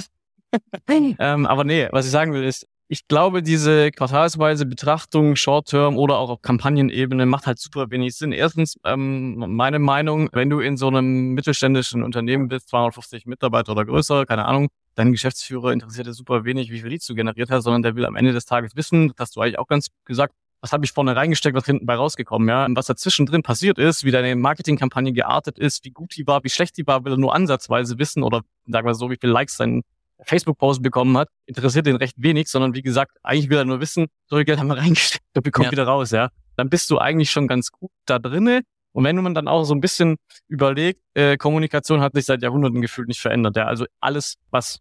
[0.90, 6.18] ähm, aber nee, was ich sagen will, ist, ich glaube, diese quartalsweise Betrachtung, Short-Term oder
[6.18, 8.32] auch auf Kampagnenebene macht halt super wenig Sinn.
[8.32, 13.86] Erstens, ähm, meine Meinung, wenn du in so einem mittelständischen Unternehmen bist, 250 Mitarbeiter oder
[13.86, 17.64] größer, keine Ahnung, dein Geschäftsführer interessiert ja super wenig, wie viel Leads du generiert hast,
[17.64, 20.34] sondern der will am Ende des Tages wissen, das hast du eigentlich auch ganz gesagt,
[20.60, 22.66] was habe ich vorne reingesteckt, was hinten bei rausgekommen, ja.
[22.66, 26.44] Und was dazwischen drin passiert ist, wie deine Marketingkampagne geartet ist, wie gut die war,
[26.44, 29.32] wie schlecht die war, will er nur ansatzweise wissen oder sagen wir so, wie viele
[29.32, 29.80] Likes dein
[30.24, 34.06] Facebook-Post bekommen hat, interessiert den recht wenig, sondern wie gesagt, eigentlich will er nur wissen,
[34.26, 35.72] so viel Geld haben wir reingesteckt, der bekommt ja.
[35.72, 36.30] wieder raus, ja.
[36.56, 38.62] Dann bist du eigentlich schon ganz gut da drinne.
[38.92, 40.16] Und wenn man dann auch so ein bisschen
[40.48, 43.56] überlegt, äh, Kommunikation hat sich seit Jahrhunderten gefühlt nicht verändert.
[43.56, 44.80] Ja, also alles, was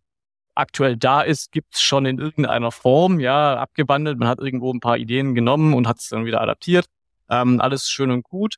[0.53, 4.19] aktuell da ist, gibt's schon in irgendeiner Form, ja, abgewandelt.
[4.19, 6.87] Man hat irgendwo ein paar Ideen genommen und hat es dann wieder adaptiert.
[7.29, 8.55] Ähm, alles schön und gut.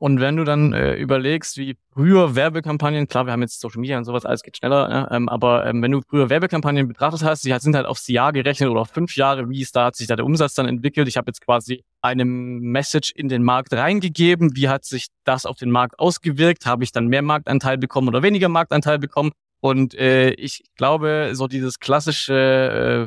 [0.00, 3.96] Und wenn du dann äh, überlegst, wie früher Werbekampagnen, klar, wir haben jetzt Social Media
[3.96, 7.44] und sowas, alles geht schneller, ja, ähm, aber ähm, wenn du früher Werbekampagnen betrachtet hast,
[7.44, 10.08] die sind halt aufs Jahr gerechnet oder auf fünf Jahre, wie ist da, hat sich
[10.08, 11.06] da der Umsatz dann entwickelt.
[11.06, 15.56] Ich habe jetzt quasi eine Message in den Markt reingegeben, wie hat sich das auf
[15.56, 19.30] den Markt ausgewirkt, habe ich dann mehr Marktanteil bekommen oder weniger Marktanteil bekommen.
[19.60, 23.04] Und äh, ich glaube, so dieses klassische, äh,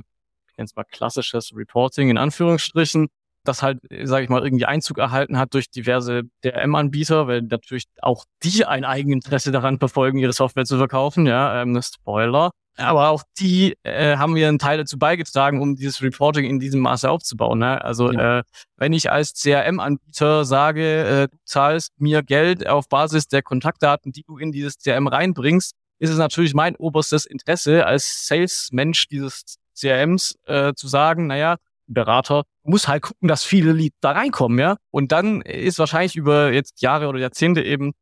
[0.50, 3.10] ich nenne es mal klassisches Reporting in Anführungsstrichen,
[3.48, 8.26] das halt, sage ich mal, irgendwie Einzug erhalten hat durch diverse DRM-Anbieter, weil natürlich auch
[8.44, 11.26] die ein Eigeninteresse daran verfolgen, ihre Software zu verkaufen.
[11.26, 12.52] Ja, ähm, Spoiler.
[12.80, 17.10] Aber auch die äh, haben einen Teil dazu beigetragen, um dieses Reporting in diesem Maße
[17.10, 17.58] aufzubauen.
[17.58, 17.84] Ne?
[17.84, 18.40] Also ja.
[18.40, 18.44] äh,
[18.78, 24.22] wenn ich als CRM-Anbieter sage, äh, du zahlst mir Geld auf Basis der Kontaktdaten, die
[24.22, 30.38] du in dieses CRM reinbringst, ist es natürlich mein oberstes Interesse als Sales-Mensch dieses CRMs
[30.46, 31.58] äh, zu sagen, naja,
[31.88, 34.78] Berater muss halt gucken, dass viele Leads da reinkommen, ja.
[34.92, 37.94] Und dann ist wahrscheinlich über jetzt Jahre oder Jahrzehnte eben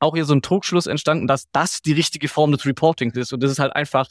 [0.00, 3.32] auch hier so ein Trugschluss entstanden, dass das die richtige Form des Reportings ist.
[3.32, 4.08] Und das ist halt einfach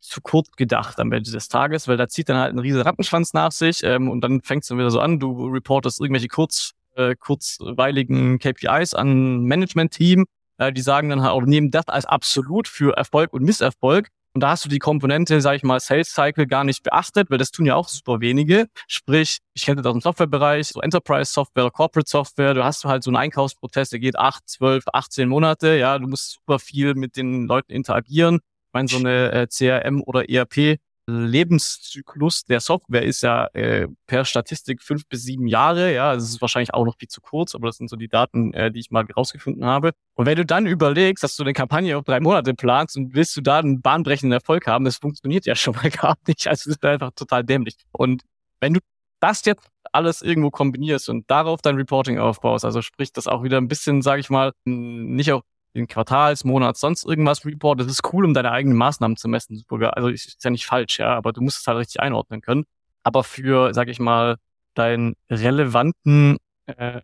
[0.00, 3.32] zu kurz gedacht am Ende des Tages, weil da zieht dann halt ein riesiger Rattenschwanz
[3.32, 6.72] nach sich ähm, und dann fängt es dann wieder so an, du reportest irgendwelche kurz,
[6.94, 10.26] äh, kurzweiligen KPIs an Management-Team,
[10.58, 14.42] äh, die sagen dann halt auch, nehmen das als absolut für Erfolg und Misserfolg und
[14.42, 17.50] da hast du die Komponente, sage ich mal, Sales Cycle gar nicht beachtet, weil das
[17.50, 18.66] tun ja auch super wenige.
[18.86, 23.02] Sprich, ich kenne das aus dem Softwarebereich, so Enterprise Software, Corporate Software, du hast halt
[23.02, 27.16] so einen Einkaufsprozess, der geht acht, zwölf, 18 Monate, ja, du musst super viel mit
[27.16, 28.36] den Leuten interagieren.
[28.36, 34.26] Ich meine, so eine äh, CRM oder ERP Lebenszyklus der Software ist ja äh, per
[34.26, 35.94] Statistik fünf bis sieben Jahre.
[35.94, 38.52] Ja, das ist wahrscheinlich auch noch viel zu kurz, aber das sind so die Daten,
[38.52, 39.92] äh, die ich mal rausgefunden habe.
[40.14, 43.34] Und wenn du dann überlegst, dass du eine Kampagne auf drei Monate planst und willst
[43.36, 46.46] du da einen bahnbrechenden Erfolg haben, das funktioniert ja schon mal gar nicht.
[46.46, 47.76] Also es ist einfach total dämlich.
[47.92, 48.22] Und
[48.60, 48.80] wenn du
[49.20, 53.56] das jetzt alles irgendwo kombinierst und darauf dein Reporting aufbaust, also sprich das auch wieder
[53.56, 55.42] ein bisschen, sage ich mal, nicht auch
[55.78, 57.80] den Quartals, Monats, sonst irgendwas Report.
[57.80, 59.64] Das ist cool, um deine eigenen Maßnahmen zu messen.
[59.70, 62.64] Also ist ja nicht falsch, ja, aber du musst es halt richtig einordnen können.
[63.02, 64.36] Aber für, sag ich mal,
[64.74, 67.00] deinen relevanten äh,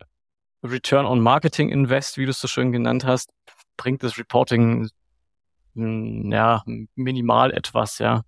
[0.63, 3.29] Return on Marketing Invest, wie du es so schön genannt hast,
[3.77, 4.89] bringt das Reporting
[5.73, 6.63] mh, hm, ja
[6.95, 8.23] minimal etwas, ja.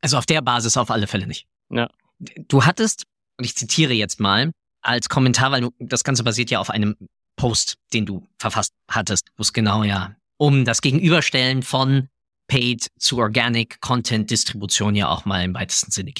[0.00, 1.46] Also auf der Basis auf alle Fälle nicht.
[1.70, 1.88] Ja.
[2.18, 3.04] Du hattest,
[3.38, 6.96] und ich zitiere jetzt mal, als Kommentar, weil du, das Ganze basiert ja auf einem
[7.36, 12.08] Post, den du verfasst hattest, wo es genau ja um das Gegenüberstellen von
[12.46, 16.12] Paid zu Organic Content Distribution ja auch mal im weitesten Sinne.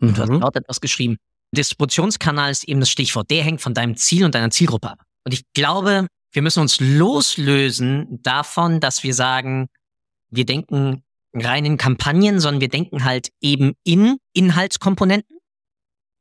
[0.00, 0.14] Und mhm.
[0.14, 0.40] du hast mhm.
[0.40, 1.16] dort etwas geschrieben.
[1.54, 3.30] Distributionskanal ist eben das Stichwort.
[3.30, 5.02] Der hängt von deinem Ziel und deiner Zielgruppe ab.
[5.24, 9.68] Und ich glaube, wir müssen uns loslösen davon, dass wir sagen,
[10.30, 11.02] wir denken
[11.34, 15.38] rein in Kampagnen, sondern wir denken halt eben in Inhaltskomponenten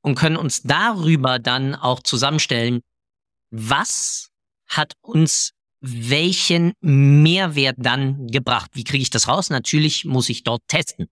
[0.02, 2.82] und können uns darüber dann auch zusammenstellen,
[3.52, 4.30] was
[4.68, 8.72] hat uns welchen Mehrwert dann gebracht?
[8.74, 9.50] Wie kriege ich das raus?
[9.50, 11.08] Natürlich muss ich dort testen.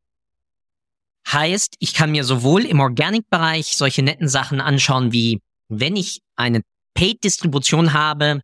[1.28, 6.62] Heißt, ich kann mir sowohl im Organic-Bereich solche netten Sachen anschauen, wie wenn ich eine
[6.94, 8.42] Paid-Distribution habe,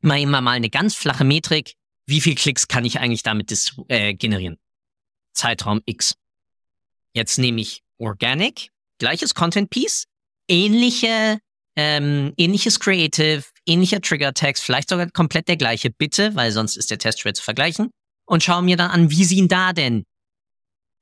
[0.00, 1.74] mal immer mal eine ganz flache Metrik,
[2.06, 3.52] wie viel Klicks kann ich eigentlich damit
[3.88, 4.58] äh, generieren?
[5.32, 6.14] Zeitraum X.
[7.14, 10.06] Jetzt nehme ich Organic, gleiches Content Piece,
[10.48, 11.38] ähnliche
[11.76, 16.98] ähm, ähnliches Creative, ähnlicher Trigger-Text, vielleicht sogar komplett der gleiche, bitte, weil sonst ist der
[16.98, 17.90] Test schwer zu vergleichen.
[18.26, 20.04] Und schaue mir dann an, wie sehen da denn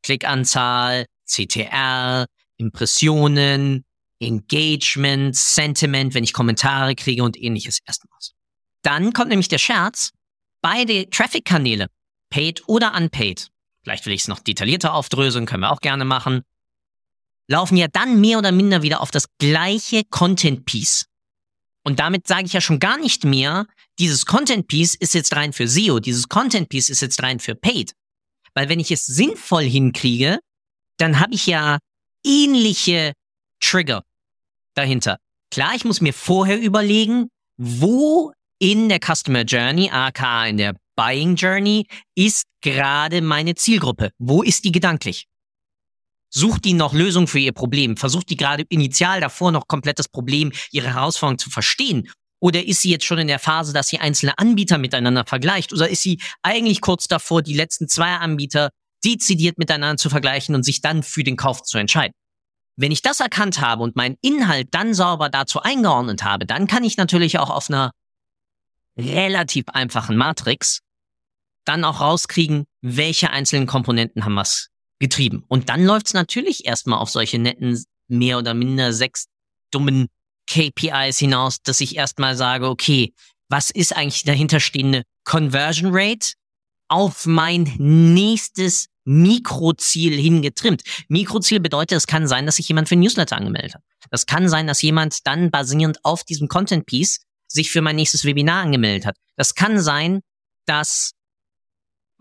[0.02, 3.84] Klickanzahl, CTR, Impressionen,
[4.18, 8.32] Engagement, Sentiment, wenn ich Kommentare kriege und ähnliches erstmals.
[8.82, 10.10] Dann kommt nämlich der Scherz,
[10.60, 11.86] beide Traffic-Kanäle,
[12.30, 13.48] paid oder unpaid,
[13.82, 16.42] vielleicht will ich es noch detaillierter aufdröseln, können wir auch gerne machen,
[17.48, 21.06] laufen ja dann mehr oder minder wieder auf das gleiche Content Piece.
[21.84, 23.66] Und damit sage ich ja schon gar nicht mehr,
[23.98, 27.54] dieses Content Piece ist jetzt rein für SEO, dieses Content Piece ist jetzt rein für
[27.54, 27.94] Paid.
[28.54, 30.38] Weil wenn ich es sinnvoll hinkriege,
[30.98, 31.78] dann habe ich ja
[32.24, 33.12] ähnliche
[33.60, 34.04] Trigger
[34.74, 35.18] dahinter.
[35.50, 41.34] Klar, ich muss mir vorher überlegen, wo in der Customer Journey, aka in der Buying
[41.36, 44.12] Journey, ist gerade meine Zielgruppe.
[44.18, 45.26] Wo ist die gedanklich?
[46.34, 47.96] Sucht die noch Lösungen für ihr Problem?
[47.98, 52.08] Versucht die gerade initial davor noch komplett das Problem, ihre Herausforderung zu verstehen?
[52.40, 55.72] Oder ist sie jetzt schon in der Phase, dass sie einzelne Anbieter miteinander vergleicht?
[55.72, 58.70] Oder ist sie eigentlich kurz davor, die letzten zwei Anbieter
[59.04, 62.14] dezidiert miteinander zu vergleichen und sich dann für den Kauf zu entscheiden?
[62.76, 66.82] Wenn ich das erkannt habe und meinen Inhalt dann sauber dazu eingeordnet habe, dann kann
[66.82, 67.92] ich natürlich auch auf einer
[68.96, 70.80] relativ einfachen Matrix
[71.64, 74.71] dann auch rauskriegen, welche einzelnen Komponenten haben was
[75.02, 75.44] getrieben.
[75.48, 79.26] Und dann läuft's natürlich erstmal auf solche netten, mehr oder minder sechs
[79.72, 80.06] dummen
[80.48, 83.12] KPIs hinaus, dass ich erstmal sage, okay,
[83.48, 86.34] was ist eigentlich dahinterstehende Conversion Rate
[86.88, 90.82] auf mein nächstes Mikroziel hingetrimmt.
[91.08, 93.82] Mikroziel bedeutet, es kann sein, dass sich jemand für Newsletter angemeldet hat.
[94.10, 98.24] Das kann sein, dass jemand dann basierend auf diesem Content Piece sich für mein nächstes
[98.24, 99.16] Webinar angemeldet hat.
[99.36, 100.20] Das kann sein,
[100.66, 101.12] dass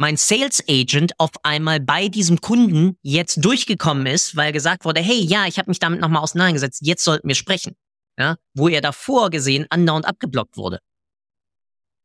[0.02, 5.22] mein Sales Agent auf einmal bei diesem Kunden jetzt durchgekommen ist, weil gesagt wurde, hey,
[5.24, 7.76] ja, ich habe mich damit nochmal auseinandergesetzt, jetzt sollten wir sprechen.
[8.18, 10.80] Ja, wo er davor gesehen andauernd abgeblockt wurde.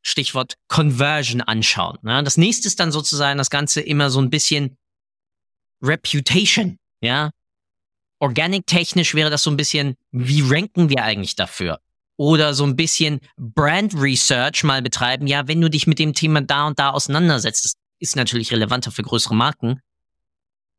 [0.02, 1.98] Stichwort Conversion anschauen.
[2.04, 4.76] Ja, das nächste ist dann sozusagen das Ganze immer so ein bisschen
[5.82, 6.78] Reputation.
[7.00, 7.30] Ja,
[8.20, 11.80] Organic technisch wäre das so ein bisschen, wie ranken wir eigentlich dafür?
[12.18, 15.26] Oder so ein bisschen Brand Research mal betreiben.
[15.26, 19.02] Ja, wenn du dich mit dem Thema da und da auseinandersetzt, ist natürlich relevanter für
[19.02, 19.80] größere Marken.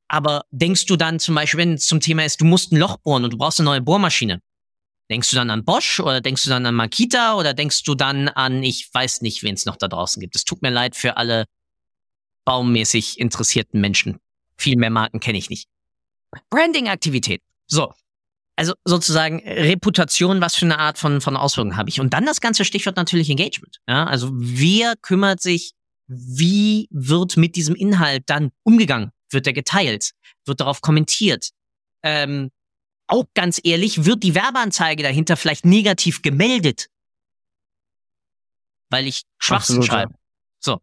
[0.08, 2.98] Aber denkst du dann zum Beispiel, wenn es zum Thema ist, du musst ein Loch
[2.98, 4.42] bohren und du brauchst eine neue Bohrmaschine,
[5.10, 8.28] denkst du dann an Bosch oder denkst du dann an Makita oder denkst du dann
[8.30, 10.36] an, ich weiß nicht, wen es noch da draußen gibt.
[10.36, 11.46] Es tut mir leid für alle
[12.46, 14.20] baummäßig interessierten Menschen.
[14.56, 15.68] Viel mehr Marken kenne ich nicht.
[16.50, 17.42] Branding-Aktivität.
[17.68, 17.94] So.
[18.56, 22.00] Also sozusagen Reputation, was für eine Art von, von Auswirkungen habe ich.
[22.00, 23.78] Und dann das ganze Stichwort natürlich Engagement.
[23.88, 25.74] Ja, also wer kümmert sich
[26.08, 29.12] wie wird mit diesem Inhalt dann umgegangen?
[29.30, 30.12] Wird er geteilt?
[30.46, 31.50] Wird darauf kommentiert?
[32.04, 32.50] Ähm,
[33.08, 36.90] auch ganz ehrlich, wird die Werbeanzeige dahinter vielleicht negativ gemeldet?
[38.90, 40.14] Weil ich Schwachsinn Absolut, schreibe.
[40.60, 40.82] So.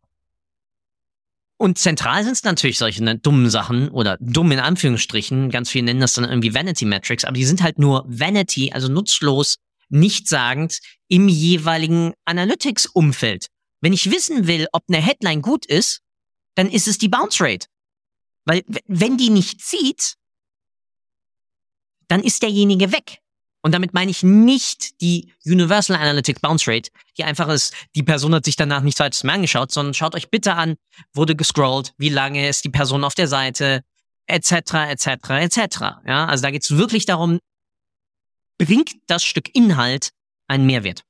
[1.56, 5.50] Und zentral sind es natürlich solche ne, dummen Sachen oder dumm in Anführungsstrichen.
[5.50, 8.88] Ganz viele nennen das dann irgendwie Vanity Metrics, aber die sind halt nur Vanity, also
[8.88, 9.56] nutzlos,
[9.88, 13.46] nichtssagend im jeweiligen Analytics-Umfeld.
[13.84, 16.00] Wenn ich wissen will, ob eine Headline gut ist,
[16.54, 17.66] dann ist es die Bounce Rate.
[18.46, 20.14] Weil wenn die nicht zieht,
[22.08, 23.18] dann ist derjenige weg.
[23.60, 28.34] Und damit meine ich nicht die Universal Analytic Bounce Rate, die einfach ist, die Person
[28.34, 30.76] hat sich danach nichts weiteres mehr angeschaut, sondern schaut euch bitte an,
[31.12, 33.84] wurde gescrollt, wie lange ist die Person auf der Seite,
[34.26, 34.52] etc.,
[34.88, 35.58] etc., etc.
[36.06, 37.38] Ja, also da geht es wirklich darum,
[38.56, 40.08] bringt das Stück Inhalt
[40.48, 41.04] einen Mehrwert.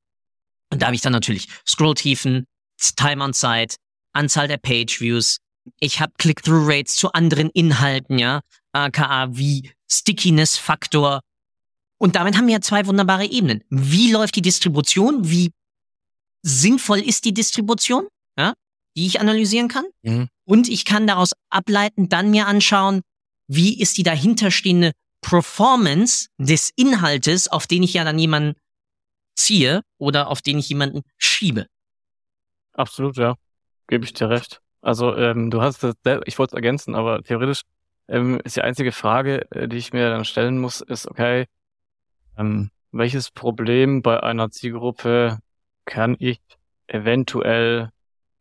[0.71, 2.49] Und da habe ich dann natürlich Scrolltiefen,
[2.97, 3.77] Time on Site,
[4.13, 5.39] Anzahl der Page Views,
[5.81, 8.41] ich habe Click-through-Rates zu anderen Inhalten, ja,
[8.73, 11.21] aka wie Stickiness-Faktor.
[11.99, 13.63] Und damit haben wir ja zwei wunderbare Ebenen.
[13.71, 15.31] Wie läuft die Distribution?
[15.31, 15.53] Wie
[16.43, 18.07] sinnvoll ist die Distribution,
[18.39, 18.55] ja,
[18.97, 19.87] die ich analysieren kann?
[20.03, 20.29] Mhm.
[20.45, 23.01] Und ich kann daraus ableiten, dann mir anschauen,
[23.47, 28.55] wie ist die dahinterstehende Performance des Inhaltes, auf den ich ja dann jemanden
[29.37, 31.67] ziehe oder auf den ich jemanden schiebe.
[32.75, 33.37] Absolut, ja.
[33.89, 34.61] Gebe ich dir recht.
[34.83, 35.95] Also ähm, du hast das,
[36.27, 37.63] ich wollte es ergänzen, aber theoretisch
[38.09, 41.47] ähm, ist die einzige Frage, äh, die ich mir dann stellen muss, ist, okay,
[42.39, 45.39] ähm, welches Problem bei einer Zielgruppe
[45.85, 46.41] kann ich
[46.87, 47.91] eventuell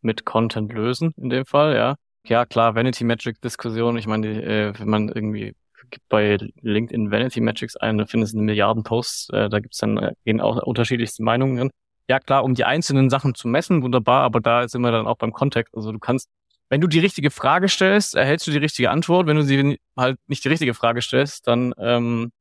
[0.01, 1.95] mit Content lösen in dem Fall, ja?
[2.25, 5.55] Ja, klar, Vanity Metric Diskussion, ich meine, äh, wenn man irgendwie
[5.89, 9.97] gibt bei LinkedIn Vanity Metrics ein, da findest du Milliarden Posts, äh, da gibt's dann
[9.97, 11.71] äh, gehen auch unterschiedlichste Meinungen drin
[12.10, 15.18] ja klar, um die einzelnen Sachen zu messen, wunderbar, aber da sind wir dann auch
[15.18, 15.76] beim Kontext.
[15.76, 16.30] Also du kannst,
[16.70, 19.28] wenn du die richtige Frage stellst, erhältst du die richtige Antwort.
[19.28, 22.32] Wenn du sie halt nicht die richtige Frage stellst, dann ähm,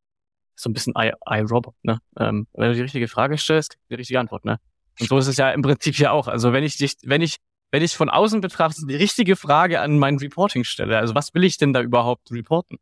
[0.54, 1.98] so ein bisschen I-Robot, ne?
[2.18, 4.58] Ähm, wenn du die richtige Frage stellst, kriegst du die richtige Antwort, ne?
[5.00, 6.28] Und so ist es ja im Prinzip ja auch.
[6.28, 7.36] Also wenn ich dich, wenn ich,
[7.70, 11.44] wenn ich von außen betrachte, die richtige Frage an mein Reporting stelle, also was will
[11.44, 12.78] ich denn da überhaupt reporten?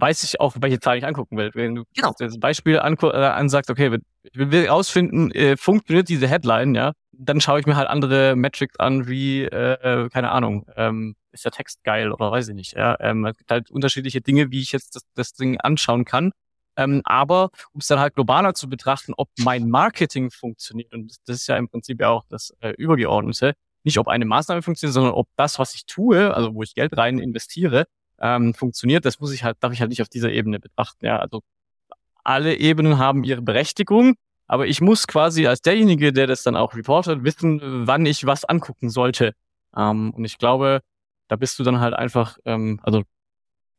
[0.00, 1.50] weiß ich auch, welche Zahl ich angucken will.
[1.54, 2.14] Wenn du genau.
[2.18, 3.98] das Beispiel äh, ansagst, okay,
[4.32, 8.78] ich will rausfinden, äh, funktioniert diese Headline, ja, dann schaue ich mir halt andere Metrics
[8.78, 12.74] an, wie, äh, keine Ahnung, ähm, ist der Text geil oder weiß ich nicht.
[12.74, 16.32] Ja, ähm, es gibt halt unterschiedliche Dinge, wie ich jetzt das, das Ding anschauen kann.
[16.76, 21.18] Ähm, aber um es dann halt globaler zu betrachten, ob mein Marketing funktioniert, und das,
[21.24, 24.94] das ist ja im Prinzip ja auch das äh, Übergeordnete, nicht ob eine Maßnahme funktioniert,
[24.94, 27.86] sondern ob das, was ich tue, also wo ich Geld rein investiere,
[28.20, 31.04] ähm, funktioniert, das muss ich halt, darf ich halt nicht auf dieser Ebene betrachten.
[31.04, 31.42] Ja, also
[32.28, 34.14] alle Ebenen haben ihre Berechtigung,
[34.46, 38.44] aber ich muss quasi als derjenige, der das dann auch reportet, wissen, wann ich was
[38.44, 39.32] angucken sollte.
[39.74, 40.80] Ähm, und ich glaube,
[41.28, 43.02] da bist du dann halt einfach, ähm, also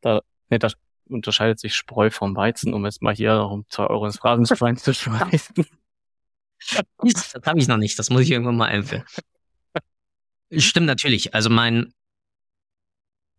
[0.00, 0.68] da, ne, da
[1.08, 4.92] unterscheidet sich Spreu vom Weizen, um jetzt mal hier um zwei Euro ins Phrasenschwein zu
[4.94, 5.54] schmeißen.
[6.98, 9.04] Das habe ich noch nicht, das muss ich irgendwann mal einführen.
[10.54, 11.32] Stimmt natürlich.
[11.32, 11.94] Also mein,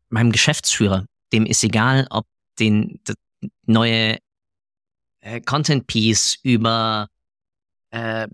[0.09, 2.26] meinem Geschäftsführer, dem ist egal, ob
[2.57, 2.99] den
[3.68, 4.18] neue
[5.22, 7.08] äh, Content Piece über
[7.92, 8.28] äh,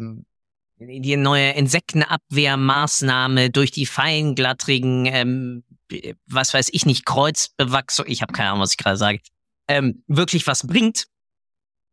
[0.79, 5.63] die neue Insektenabwehrmaßnahme durch die feinglattrigen, ähm,
[6.27, 9.19] was weiß ich nicht, Kreuzbewachsung, ich habe keine Ahnung, was ich gerade sage,
[9.67, 11.05] ähm, wirklich was bringt.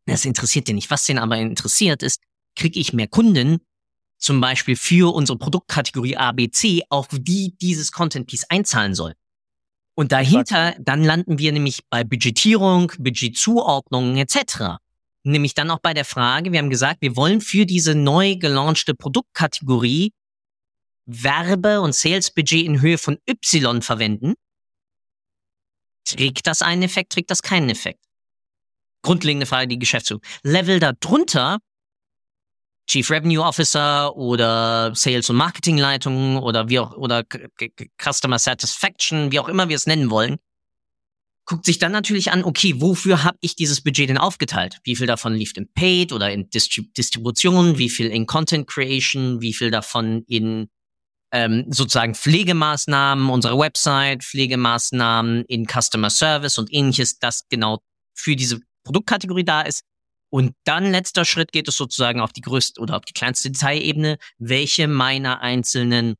[0.05, 0.91] Das interessiert den nicht.
[0.91, 2.21] Was den aber interessiert ist,
[2.55, 3.59] kriege ich mehr Kunden,
[4.17, 9.13] zum Beispiel für unsere Produktkategorie ABC, auf die dieses Content Piece einzahlen soll.
[9.95, 14.77] Und dahinter, dann landen wir nämlich bei Budgetierung, Budgetzuordnungen etc.
[15.25, 18.93] Nämlich dann auch bei der Frage, wir haben gesagt, wir wollen für diese neu gelaunchte
[18.93, 20.13] Produktkategorie
[21.07, 24.35] Werbe- und Sales-Budget in Höhe von Y verwenden.
[26.03, 28.03] Trägt das einen Effekt, trägt das keinen Effekt?
[29.01, 30.21] Grundlegende Frage, die Geschäftsführung.
[30.43, 31.57] Level darunter
[32.87, 37.23] Chief Revenue Officer oder Sales und Marketingleitung oder wie auch oder
[37.99, 40.37] Customer Satisfaction, wie auch immer wir es nennen wollen,
[41.45, 44.79] guckt sich dann natürlich an, okay, wofür habe ich dieses Budget denn aufgeteilt?
[44.83, 49.41] Wie viel davon lief in Paid oder in Distrib Distribution, wie viel in Content Creation,
[49.41, 50.69] wie viel davon in
[51.31, 57.79] ähm, sozusagen Pflegemaßnahmen unserer Website, Pflegemaßnahmen in Customer Service und ähnliches, das genau
[58.13, 59.83] für diese Produktkategorie da ist.
[60.29, 64.17] Und dann letzter Schritt geht es sozusagen auf die größte oder auf die kleinste Detailebene,
[64.37, 66.15] welche meiner einzelnen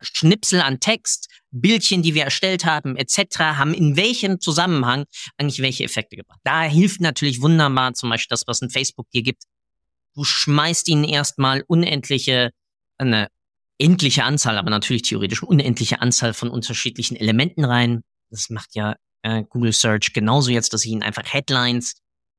[0.00, 5.04] Schnipsel an Text, Bildchen, die wir erstellt haben, etc., haben in welchem Zusammenhang
[5.36, 6.40] eigentlich welche Effekte gebracht.
[6.44, 9.44] Da hilft natürlich wunderbar zum Beispiel das, was in Facebook dir gibt.
[10.14, 12.50] Du schmeißt ihnen erstmal unendliche,
[12.98, 13.28] eine
[13.78, 18.02] endliche Anzahl, aber natürlich theoretisch unendliche Anzahl von unterschiedlichen Elementen rein.
[18.30, 21.94] Das macht ja äh, Google Search genauso jetzt, dass sie ihnen einfach Headlines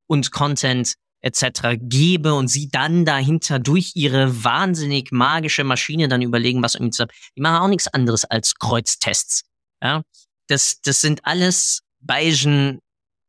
[0.08, 1.78] und Content etc.
[1.80, 7.12] gebe und sie dann dahinter durch ihre wahnsinnig magische Maschine dann überlegen, was irgendwie zusammen.
[7.36, 9.44] Die machen auch nichts anderes als Kreuztests.
[9.82, 10.04] Ja,
[10.48, 12.80] das, das sind alles Bayesian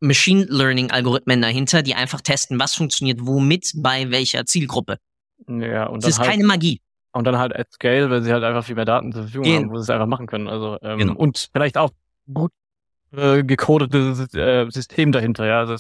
[0.01, 4.99] Machine Learning Algorithmen dahinter, die einfach testen, was funktioniert womit bei welcher Zielgruppe.
[5.49, 6.81] Ja, und das ist halt, keine Magie.
[7.13, 9.63] Und dann halt at scale, weil sie halt einfach viel mehr Daten zur Verfügung Gen
[9.65, 10.49] haben, wo sie es einfach machen können.
[10.49, 11.15] Also ähm, genau.
[11.15, 11.91] und vielleicht auch
[12.33, 12.53] gut
[13.13, 15.61] äh, gecodetes äh, System dahinter, ja.
[15.61, 15.77] Also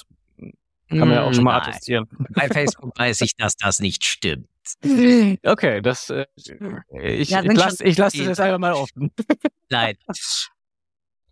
[0.89, 1.69] kann man ja auch schon mal Nein.
[1.69, 2.09] attestieren.
[2.31, 4.49] Bei Facebook weiß ich, dass das nicht stimmt.
[5.45, 9.11] Okay, das äh, ich, Ja, ich lasse ich lass das jetzt einfach mal offen.
[9.71, 9.99] Leider.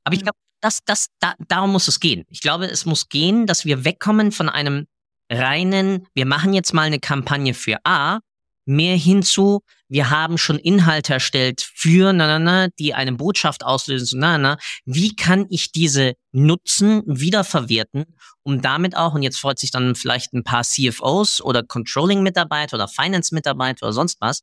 [0.05, 2.25] Aber ich glaube, das, das, da, darum muss es gehen.
[2.31, 4.87] Ich glaube, es muss gehen, dass wir wegkommen von einem
[5.31, 8.21] reinen, wir machen jetzt mal eine Kampagne für A,
[8.67, 14.21] mehr hinzu, wir haben schon Inhalte erstellt für, na, na, na, die eine Botschaft auslösen,
[14.21, 18.05] na, na, wie kann ich diese nutzen, wiederverwerten,
[18.43, 22.89] um damit auch, und jetzt freut sich dann vielleicht ein paar CFOs oder Controlling-Mitarbeiter oder
[22.89, 24.43] Finance-Mitarbeiter oder sonst was,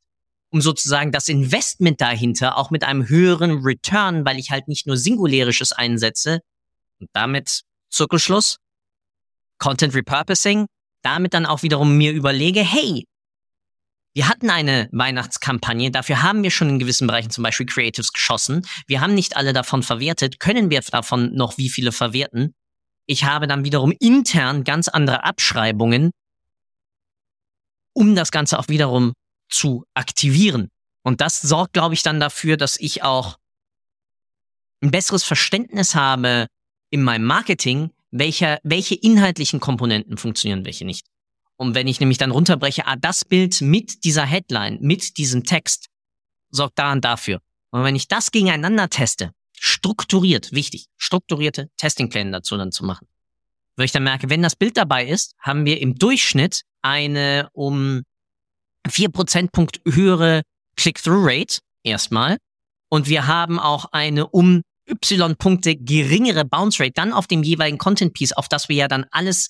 [0.50, 4.96] um sozusagen das Investment dahinter auch mit einem höheren Return, weil ich halt nicht nur
[4.96, 6.40] Singulärisches einsetze.
[7.00, 8.58] Und damit Zirkelschluss,
[9.58, 10.66] Content Repurposing,
[11.02, 13.04] damit dann auch wiederum mir überlege, hey,
[14.14, 18.64] wir hatten eine Weihnachtskampagne, dafür haben wir schon in gewissen Bereichen zum Beispiel Creatives geschossen.
[18.86, 20.38] Wir haben nicht alle davon verwertet.
[20.38, 22.54] Können wir davon noch wie viele verwerten?
[23.06, 26.12] Ich habe dann wiederum intern ganz andere Abschreibungen,
[27.92, 29.14] um das Ganze auch wiederum
[29.48, 30.68] zu aktivieren.
[31.02, 33.36] Und das sorgt, glaube ich, dann dafür, dass ich auch
[34.80, 36.46] ein besseres Verständnis habe
[36.90, 41.04] in meinem Marketing, welcher, welche inhaltlichen Komponenten funktionieren, welche nicht.
[41.56, 45.86] Und wenn ich nämlich dann runterbreche, ah, das Bild mit dieser Headline, mit diesem Text,
[46.50, 47.40] sorgt daran dafür.
[47.70, 53.06] Und wenn ich das gegeneinander teste, strukturiert, wichtig, strukturierte Testingpläne dazu dann zu machen,
[53.76, 58.02] weil ich dann merke, wenn das Bild dabei ist, haben wir im Durchschnitt eine um
[58.88, 60.42] vier Prozentpunkt höhere
[60.76, 62.38] Click-Through-Rate erstmal.
[62.88, 68.48] Und wir haben auch eine um Y-Punkte geringere Bounce-Rate dann auf dem jeweiligen Content-Piece, auf
[68.48, 69.48] das wir ja dann alles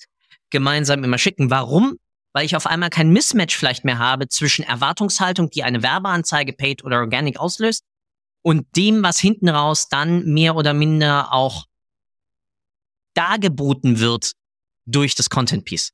[0.55, 1.51] gemeinsam immer schicken.
[1.51, 1.97] Warum?
[2.31, 6.85] Weil ich auf einmal kein Mismatch vielleicht mehr habe zwischen Erwartungshaltung, die eine Werbeanzeige paid
[6.85, 7.83] oder organic auslöst,
[8.41, 11.65] und dem, was hinten raus dann mehr oder minder auch
[13.15, 14.31] dargeboten wird
[14.85, 15.91] durch das Content-Piece.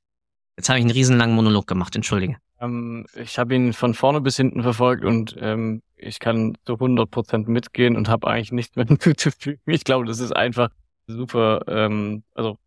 [0.57, 2.35] Jetzt habe ich einen riesenlangen Monolog gemacht, entschuldige.
[2.59, 7.49] Ähm, ich habe ihn von vorne bis hinten verfolgt und ähm, ich kann zu 100%
[7.49, 9.61] mitgehen und habe eigentlich nichts mehr hinzuzufügen.
[9.65, 10.69] Ich glaube, das ist einfach
[11.07, 11.63] super.
[11.67, 12.59] Ähm, also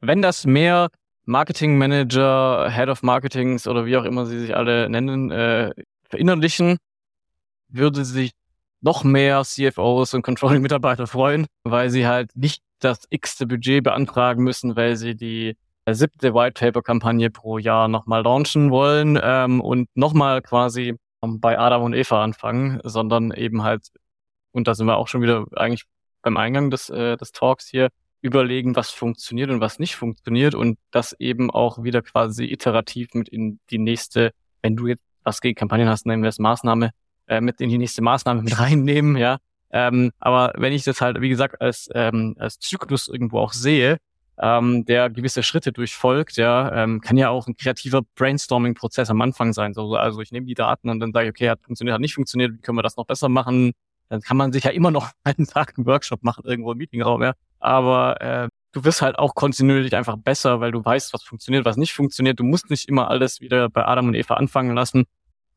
[0.00, 0.88] wenn das mehr
[1.24, 5.72] Marketing Manager, Head of Marketings oder wie auch immer sie sich alle nennen, äh,
[6.08, 6.78] verinnerlichen,
[7.68, 8.32] würde sich
[8.80, 14.74] noch mehr CFOs und Controlling-Mitarbeiter freuen, weil sie halt nicht das x-te Budget beantragen müssen,
[14.76, 19.88] weil sie die äh, siebte White Paper Kampagne pro Jahr nochmal launchen wollen ähm, und
[19.94, 23.88] nochmal quasi bei Adam und Eva anfangen, sondern eben halt,
[24.50, 25.84] und da sind wir auch schon wieder eigentlich
[26.22, 27.88] beim Eingang des, äh, des Talks hier,
[28.22, 33.28] überlegen, was funktioniert und was nicht funktioniert und das eben auch wieder quasi iterativ mit
[33.28, 36.90] in die nächste, wenn du jetzt was gegen Kampagnen hast, nehmen wir es Maßnahme,
[37.26, 39.38] äh, mit in die nächste Maßnahme mit reinnehmen, ja.
[39.70, 43.98] Ähm, aber wenn ich das halt, wie gesagt, als, ähm, als Zyklus irgendwo auch sehe,
[44.38, 49.52] ähm, der gewisse Schritte durchfolgt, ja, ähm, kann ja auch ein kreativer Brainstorming-Prozess am Anfang
[49.52, 49.74] sein.
[49.74, 52.14] So, also ich nehme die Daten und dann sage ich, okay, hat funktioniert, hat nicht
[52.14, 53.72] funktioniert, wie können wir das noch besser machen?
[54.08, 57.22] Dann kann man sich ja immer noch einen Tag einen Workshop machen, irgendwo im Meetingraum,
[57.22, 57.32] ja.
[57.62, 61.76] Aber äh, du wirst halt auch kontinuierlich einfach besser, weil du weißt, was funktioniert, was
[61.76, 62.40] nicht funktioniert.
[62.40, 65.04] Du musst nicht immer alles wieder bei Adam und Eva anfangen lassen.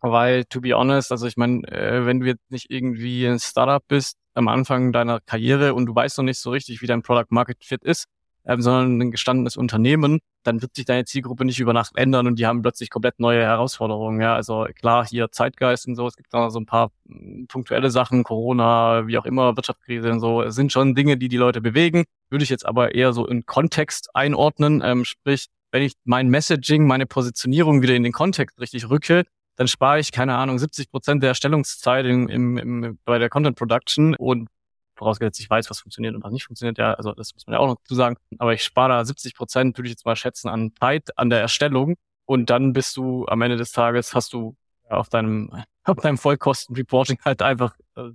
[0.01, 3.83] Weil, to be honest, also ich meine, äh, wenn du jetzt nicht irgendwie ein Startup
[3.87, 7.27] bist am Anfang deiner Karriere und du weißt noch nicht so richtig, wie dein Product
[7.29, 8.05] Market Fit ist,
[8.47, 12.39] ähm, sondern ein gestandenes Unternehmen, dann wird sich deine Zielgruppe nicht über Nacht ändern und
[12.39, 14.21] die haben plötzlich komplett neue Herausforderungen.
[14.21, 17.89] Ja, also klar, hier Zeitgeist und so, es gibt da so ein paar mh, punktuelle
[17.91, 21.61] Sachen, Corona, wie auch immer, Wirtschaftskrise und so, es sind schon Dinge, die die Leute
[21.61, 22.05] bewegen.
[22.29, 26.87] Würde ich jetzt aber eher so in Kontext einordnen, ähm, sprich, wenn ich mein Messaging,
[26.87, 29.23] meine Positionierung wieder in den Kontext richtig rücke,
[29.57, 33.57] dann spare ich, keine Ahnung, 70 Prozent der Erstellungszeit im, im, im, bei der Content
[33.57, 34.49] Production und
[34.95, 37.59] vorausgesetzt, ich weiß, was funktioniert und was nicht funktioniert, ja, also das muss man ja
[37.59, 38.17] auch noch dazu sagen.
[38.37, 41.41] Aber ich spare da 70 Prozent, würde ich jetzt mal schätzen, an Zeit, an der
[41.41, 41.95] Erstellung.
[42.25, 44.55] Und dann bist du am Ende des Tages, hast du
[44.89, 45.51] auf deinem,
[45.83, 48.09] auf deinem Vollkosten-Reporting halt einfach äh,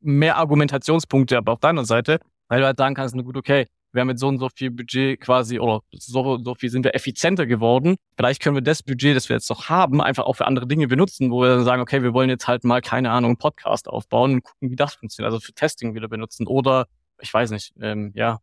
[0.00, 4.02] mehr Argumentationspunkte aber auf deiner Seite, weil du halt sagen kannst, na gut, okay, wir
[4.02, 7.46] haben mit so und so viel Budget quasi, oder so, so viel sind wir effizienter
[7.46, 7.96] geworden.
[8.16, 10.86] Vielleicht können wir das Budget, das wir jetzt noch haben, einfach auch für andere Dinge
[10.86, 13.88] benutzen, wo wir dann sagen, okay, wir wollen jetzt halt mal, keine Ahnung, einen Podcast
[13.88, 15.32] aufbauen und gucken, wie das funktioniert.
[15.32, 16.46] Also für Testing wieder benutzen.
[16.46, 16.86] Oder,
[17.20, 18.38] ich weiß nicht, ähm, ja.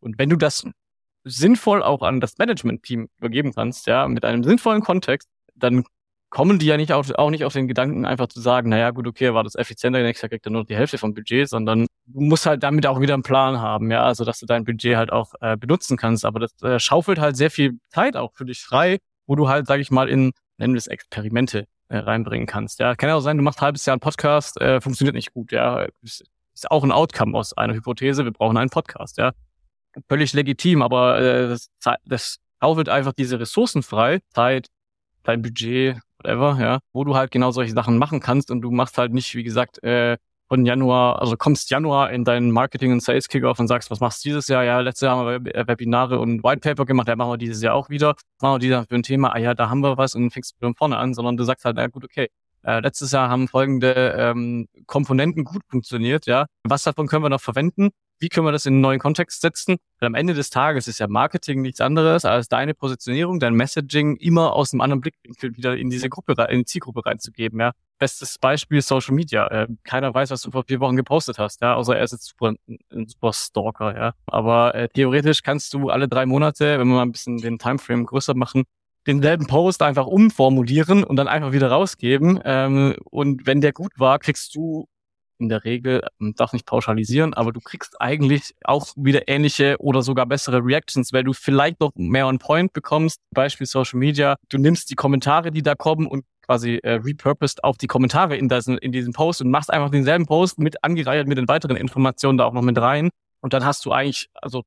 [0.00, 0.64] Und wenn du das
[1.24, 5.84] sinnvoll auch an das Management-Team übergeben kannst, ja, mit einem sinnvollen Kontext, dann
[6.32, 9.06] kommen die ja nicht auf, auch nicht auf den Gedanken, einfach zu sagen, naja, gut,
[9.06, 12.20] okay, war das effizienter, nächstes Jahr kriegt er nur die Hälfte vom Budget, sondern du
[12.22, 15.12] musst halt damit auch wieder einen Plan haben, ja, also dass du dein Budget halt
[15.12, 16.24] auch äh, benutzen kannst.
[16.24, 19.66] Aber das äh, schaufelt halt sehr viel Zeit auch für dich frei, wo du halt,
[19.66, 22.80] sag ich mal, in, nennen wir es Experimente äh, reinbringen kannst.
[22.80, 25.34] Ja, kann ja auch sein, du machst ein halbes Jahr einen Podcast, äh, funktioniert nicht
[25.34, 25.86] gut, ja.
[26.00, 26.24] Ist,
[26.54, 29.32] ist auch ein Outcome aus einer Hypothese, wir brauchen einen Podcast, ja.
[30.08, 31.68] Völlig legitim, aber äh, das,
[32.06, 34.68] das schaufelt einfach diese Ressourcen frei, Zeit,
[35.24, 38.98] dein Budget, whatever, ja, wo du halt genau solche Sachen machen kannst und du machst
[38.98, 40.16] halt nicht, wie gesagt, äh,
[40.48, 44.28] von Januar, also kommst Januar in deinen Marketing- und Sales-Kickoff und sagst, was machst du
[44.28, 44.62] dieses Jahr?
[44.64, 47.74] Ja, letztes Jahr haben wir Webinare und White Paper gemacht, ja, machen wir dieses Jahr
[47.74, 48.16] auch wieder.
[48.42, 50.54] Machen wir dieses Jahr für ein Thema, ah ja, da haben wir was und fängst
[50.60, 52.28] von vorne an, sondern du sagst halt, na gut, okay,
[52.64, 56.46] äh, letztes Jahr haben folgende ähm, Komponenten gut funktioniert, ja.
[56.64, 57.90] Was davon können wir noch verwenden?
[58.22, 59.78] Wie können wir das in einen neuen Kontext setzen?
[59.98, 64.14] Weil am Ende des Tages ist ja Marketing nichts anderes als deine Positionierung, dein Messaging
[64.16, 67.72] immer aus einem anderen Blickwinkel wieder in diese Gruppe, in die Zielgruppe reinzugeben, ja.
[67.98, 69.48] Bestes Beispiel Social Media.
[69.48, 72.28] Äh, keiner weiß, was du vor vier Wochen gepostet hast, ja, außer er ist jetzt
[72.28, 74.12] super, ein super Stalker, ja.
[74.26, 78.06] Aber äh, theoretisch kannst du alle drei Monate, wenn wir mal ein bisschen den Timeframe
[78.06, 78.62] größer machen,
[79.06, 82.40] denselben Post einfach umformulieren und dann einfach wieder rausgeben.
[82.44, 84.86] Ähm, und wenn der gut war, kriegst du
[85.38, 90.02] in der Regel, ähm, darf nicht pauschalisieren, aber du kriegst eigentlich auch wieder ähnliche oder
[90.02, 93.20] sogar bessere Reactions, weil du vielleicht noch mehr on point bekommst.
[93.32, 94.36] Beispiel Social Media.
[94.48, 98.48] Du nimmst die Kommentare, die da kommen und quasi äh, repurposed auf die Kommentare in,
[98.48, 102.38] das, in diesem Post und machst einfach denselben Post mit angereichert mit den weiteren Informationen
[102.38, 103.10] da auch noch mit rein.
[103.40, 104.62] Und dann hast du eigentlich, also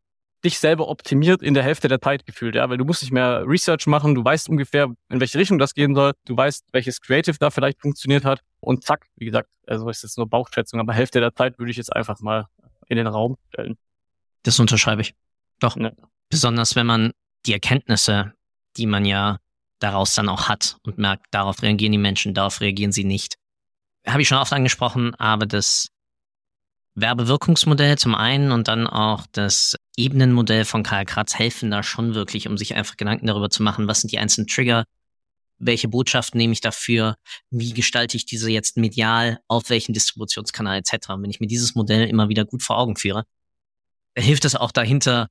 [0.46, 3.44] dich selber optimiert in der Hälfte der Zeit gefühlt, ja, weil du musst nicht mehr
[3.46, 7.36] Research machen, du weißt ungefähr, in welche Richtung das gehen soll, du weißt, welches Creative
[7.40, 11.20] da vielleicht funktioniert hat und zack, wie gesagt, also ist jetzt nur Bauchschätzung, aber Hälfte
[11.20, 12.48] der Zeit würde ich jetzt einfach mal
[12.88, 13.78] in den Raum stellen.
[14.44, 15.16] Das unterschreibe ich.
[15.60, 15.76] Doch.
[15.76, 15.92] Ja.
[16.30, 17.12] Besonders wenn man
[17.46, 18.34] die Erkenntnisse,
[18.78, 19.40] die man ja
[19.80, 23.36] daraus dann auch hat und merkt, darauf reagieren die Menschen, darauf reagieren sie nicht.
[24.06, 25.90] Habe ich schon oft angesprochen, aber das
[26.96, 32.48] Werbewirkungsmodell zum einen und dann auch das Ebenenmodell von Karl Kratz helfen da schon wirklich,
[32.48, 34.86] um sich einfach Gedanken darüber zu machen, was sind die einzelnen Trigger,
[35.58, 37.16] welche Botschaften nehme ich dafür,
[37.50, 41.10] wie gestalte ich diese jetzt medial, auf welchen Distributionskanal etc.
[41.10, 43.24] Und wenn ich mir dieses Modell immer wieder gut vor Augen führe,
[44.18, 45.28] hilft es auch dahinter,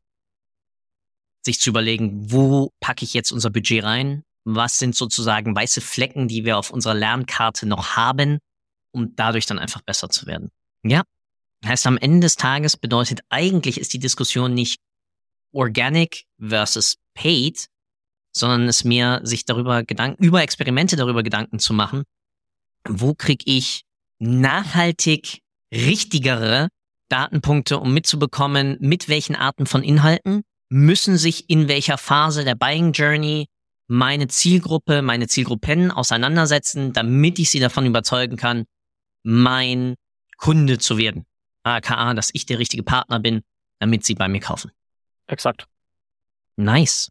[1.42, 6.28] sich zu überlegen, wo packe ich jetzt unser Budget rein, was sind sozusagen weiße Flecken,
[6.28, 8.38] die wir auf unserer Lernkarte noch haben,
[8.92, 10.50] um dadurch dann einfach besser zu werden.
[10.82, 11.02] Ja,
[11.64, 14.80] Heißt, am Ende des Tages bedeutet eigentlich ist die Diskussion nicht
[15.52, 17.68] organic versus paid,
[18.32, 22.02] sondern es mir sich darüber Gedanken, über Experimente darüber Gedanken zu machen,
[22.86, 23.84] wo kriege ich
[24.18, 25.40] nachhaltig
[25.72, 26.68] richtigere
[27.08, 32.92] Datenpunkte, um mitzubekommen, mit welchen Arten von Inhalten müssen sich in welcher Phase der Buying
[32.92, 33.46] Journey
[33.86, 38.64] meine Zielgruppe, meine Zielgruppen auseinandersetzen, damit ich sie davon überzeugen kann,
[39.22, 39.94] mein
[40.36, 41.26] Kunde zu werden
[41.64, 43.42] aka, dass ich der richtige Partner bin,
[43.80, 44.70] damit sie bei mir kaufen.
[45.26, 45.66] Exakt.
[46.56, 47.10] Nice.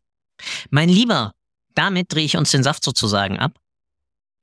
[0.69, 1.33] Mein Lieber,
[1.75, 3.59] damit drehe ich uns den Saft sozusagen ab.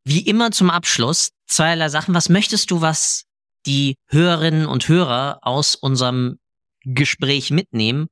[0.04, 2.14] Wie immer zum Abschluss zweierlei Sachen.
[2.14, 3.24] Was möchtest du, was
[3.66, 6.38] die Hörerinnen und Hörer aus unserem
[6.82, 8.08] Gespräch mitnehmen?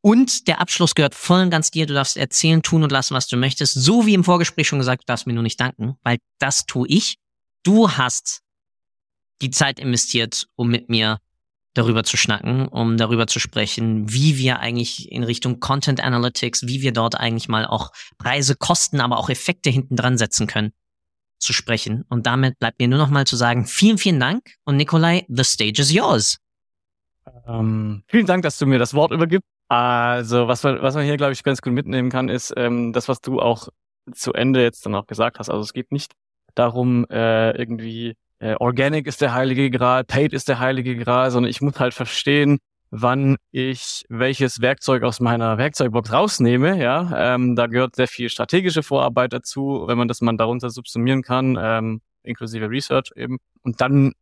[0.00, 1.86] Und der Abschluss gehört voll und ganz dir.
[1.86, 3.74] Du darfst erzählen, tun und lassen, was du möchtest.
[3.74, 6.86] So wie im Vorgespräch schon gesagt, du darfst mir nur nicht danken, weil das tue
[6.88, 7.16] ich.
[7.62, 8.43] Du hast
[9.42, 11.18] die Zeit investiert, um mit mir
[11.74, 16.82] darüber zu schnacken, um darüber zu sprechen, wie wir eigentlich in Richtung Content Analytics, wie
[16.82, 20.72] wir dort eigentlich mal auch Preise, Kosten, aber auch Effekte hinten dran setzen können,
[21.40, 22.04] zu sprechen.
[22.08, 25.42] Und damit bleibt mir nur noch mal zu sagen, vielen, vielen Dank und Nikolai, the
[25.42, 26.38] stage is yours.
[27.46, 29.48] Ähm, vielen Dank, dass du mir das Wort übergibst.
[29.68, 33.08] Also, was man, was man hier, glaube ich, ganz gut mitnehmen kann, ist ähm, das,
[33.08, 33.68] was du auch
[34.12, 35.48] zu Ende jetzt dann auch gesagt hast.
[35.48, 36.12] Also es geht nicht
[36.54, 41.48] darum, äh, irgendwie äh, Organic ist der heilige Gral, Paid ist der heilige Gral, sondern
[41.48, 42.58] ich muss halt verstehen,
[42.90, 46.78] wann ich welches Werkzeug aus meiner Werkzeugbox rausnehme.
[46.78, 51.22] Ja, ähm, da gehört sehr viel strategische Vorarbeit dazu, wenn man das mal darunter subsumieren
[51.22, 53.38] kann, ähm, inklusive Research eben.
[53.62, 54.12] Und dann,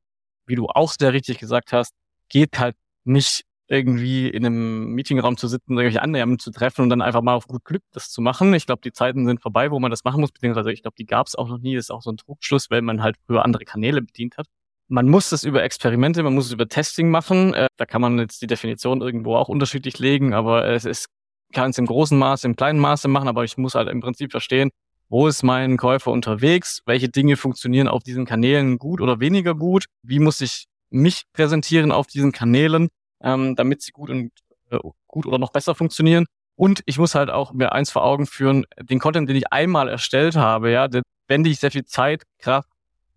[0.46, 1.92] wie du auch sehr richtig gesagt hast,
[2.28, 3.42] geht halt nicht
[3.72, 7.46] irgendwie in einem Meetingraum zu sitzen, irgendwelche Annahmen zu treffen und dann einfach mal auf
[7.46, 8.52] gut Glück das zu machen.
[8.52, 11.06] Ich glaube, die Zeiten sind vorbei, wo man das machen muss, beziehungsweise ich glaube, die
[11.06, 11.74] gab es auch noch nie.
[11.74, 14.46] Das ist auch so ein Trugschluss, weil man halt früher andere Kanäle bedient hat.
[14.88, 17.54] Man muss das über Experimente, man muss es über Testing machen.
[17.54, 21.06] Äh, da kann man jetzt die Definition irgendwo auch unterschiedlich legen, aber es ist,
[21.54, 24.32] kann es im großen Maße, im kleinen Maße machen, aber ich muss halt im Prinzip
[24.32, 24.70] verstehen,
[25.08, 26.82] wo ist mein Käufer unterwegs?
[26.84, 29.86] Welche Dinge funktionieren auf diesen Kanälen gut oder weniger gut?
[30.02, 32.88] Wie muss ich mich präsentieren auf diesen Kanälen?
[33.22, 34.32] Ähm, damit sie gut und
[34.70, 36.26] äh, gut oder noch besser funktionieren.
[36.56, 39.88] Und ich muss halt auch mir eins vor Augen führen, den Content, den ich einmal
[39.88, 42.68] erstellt habe, ja, den wende ich sehr viel Zeit, Kraft,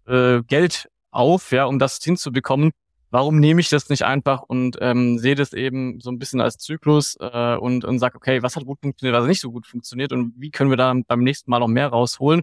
[0.08, 2.72] äh, Geld auf, ja, um das hinzubekommen.
[3.12, 6.58] Warum nehme ich das nicht einfach und ähm, sehe das eben so ein bisschen als
[6.58, 10.12] Zyklus äh, und, und sage, okay, was hat gut funktioniert, was nicht so gut funktioniert
[10.12, 12.41] und wie können wir da beim nächsten Mal noch mehr rausholen?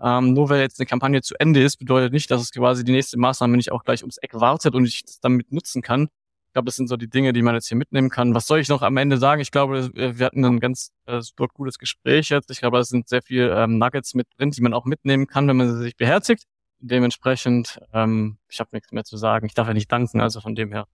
[0.00, 2.92] Ähm, nur weil jetzt eine Kampagne zu Ende ist, bedeutet nicht, dass es quasi die
[2.92, 6.08] nächste Maßnahme nicht auch gleich ums Eck wartet und ich das damit nutzen kann.
[6.52, 8.34] Ich glaube, das sind so die Dinge, die man jetzt hier mitnehmen kann.
[8.34, 9.40] Was soll ich noch am Ende sagen?
[9.40, 12.50] Ich glaube, wir hatten ein ganz äh, super cooles Gespräch jetzt.
[12.50, 15.48] Ich glaube, es sind sehr viel ähm, Nuggets mit drin, die man auch mitnehmen kann,
[15.48, 16.44] wenn man sie sich beherzigt
[16.82, 19.46] dementsprechend, ähm, ich habe nichts mehr zu sagen.
[19.46, 20.86] Ich darf ja nicht danken, also von dem her.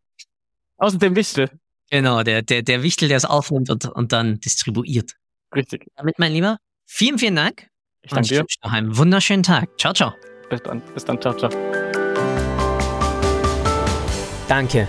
[0.77, 1.51] Außerdem Wichtel.
[1.91, 5.15] Genau, der, der, der Wichtel, der es aufnimmt und, und dann distribuiert.
[5.55, 5.87] Richtig.
[5.97, 7.69] Damit, mein Lieber, vielen, vielen Dank.
[8.03, 8.45] Ich danke dir.
[8.47, 9.71] Ich noch einen wunderschönen Tag.
[9.79, 10.13] Ciao, ciao.
[10.51, 10.83] Bis dann.
[10.95, 11.21] Bis dann.
[11.21, 11.51] Ciao, ciao.
[14.47, 14.89] Danke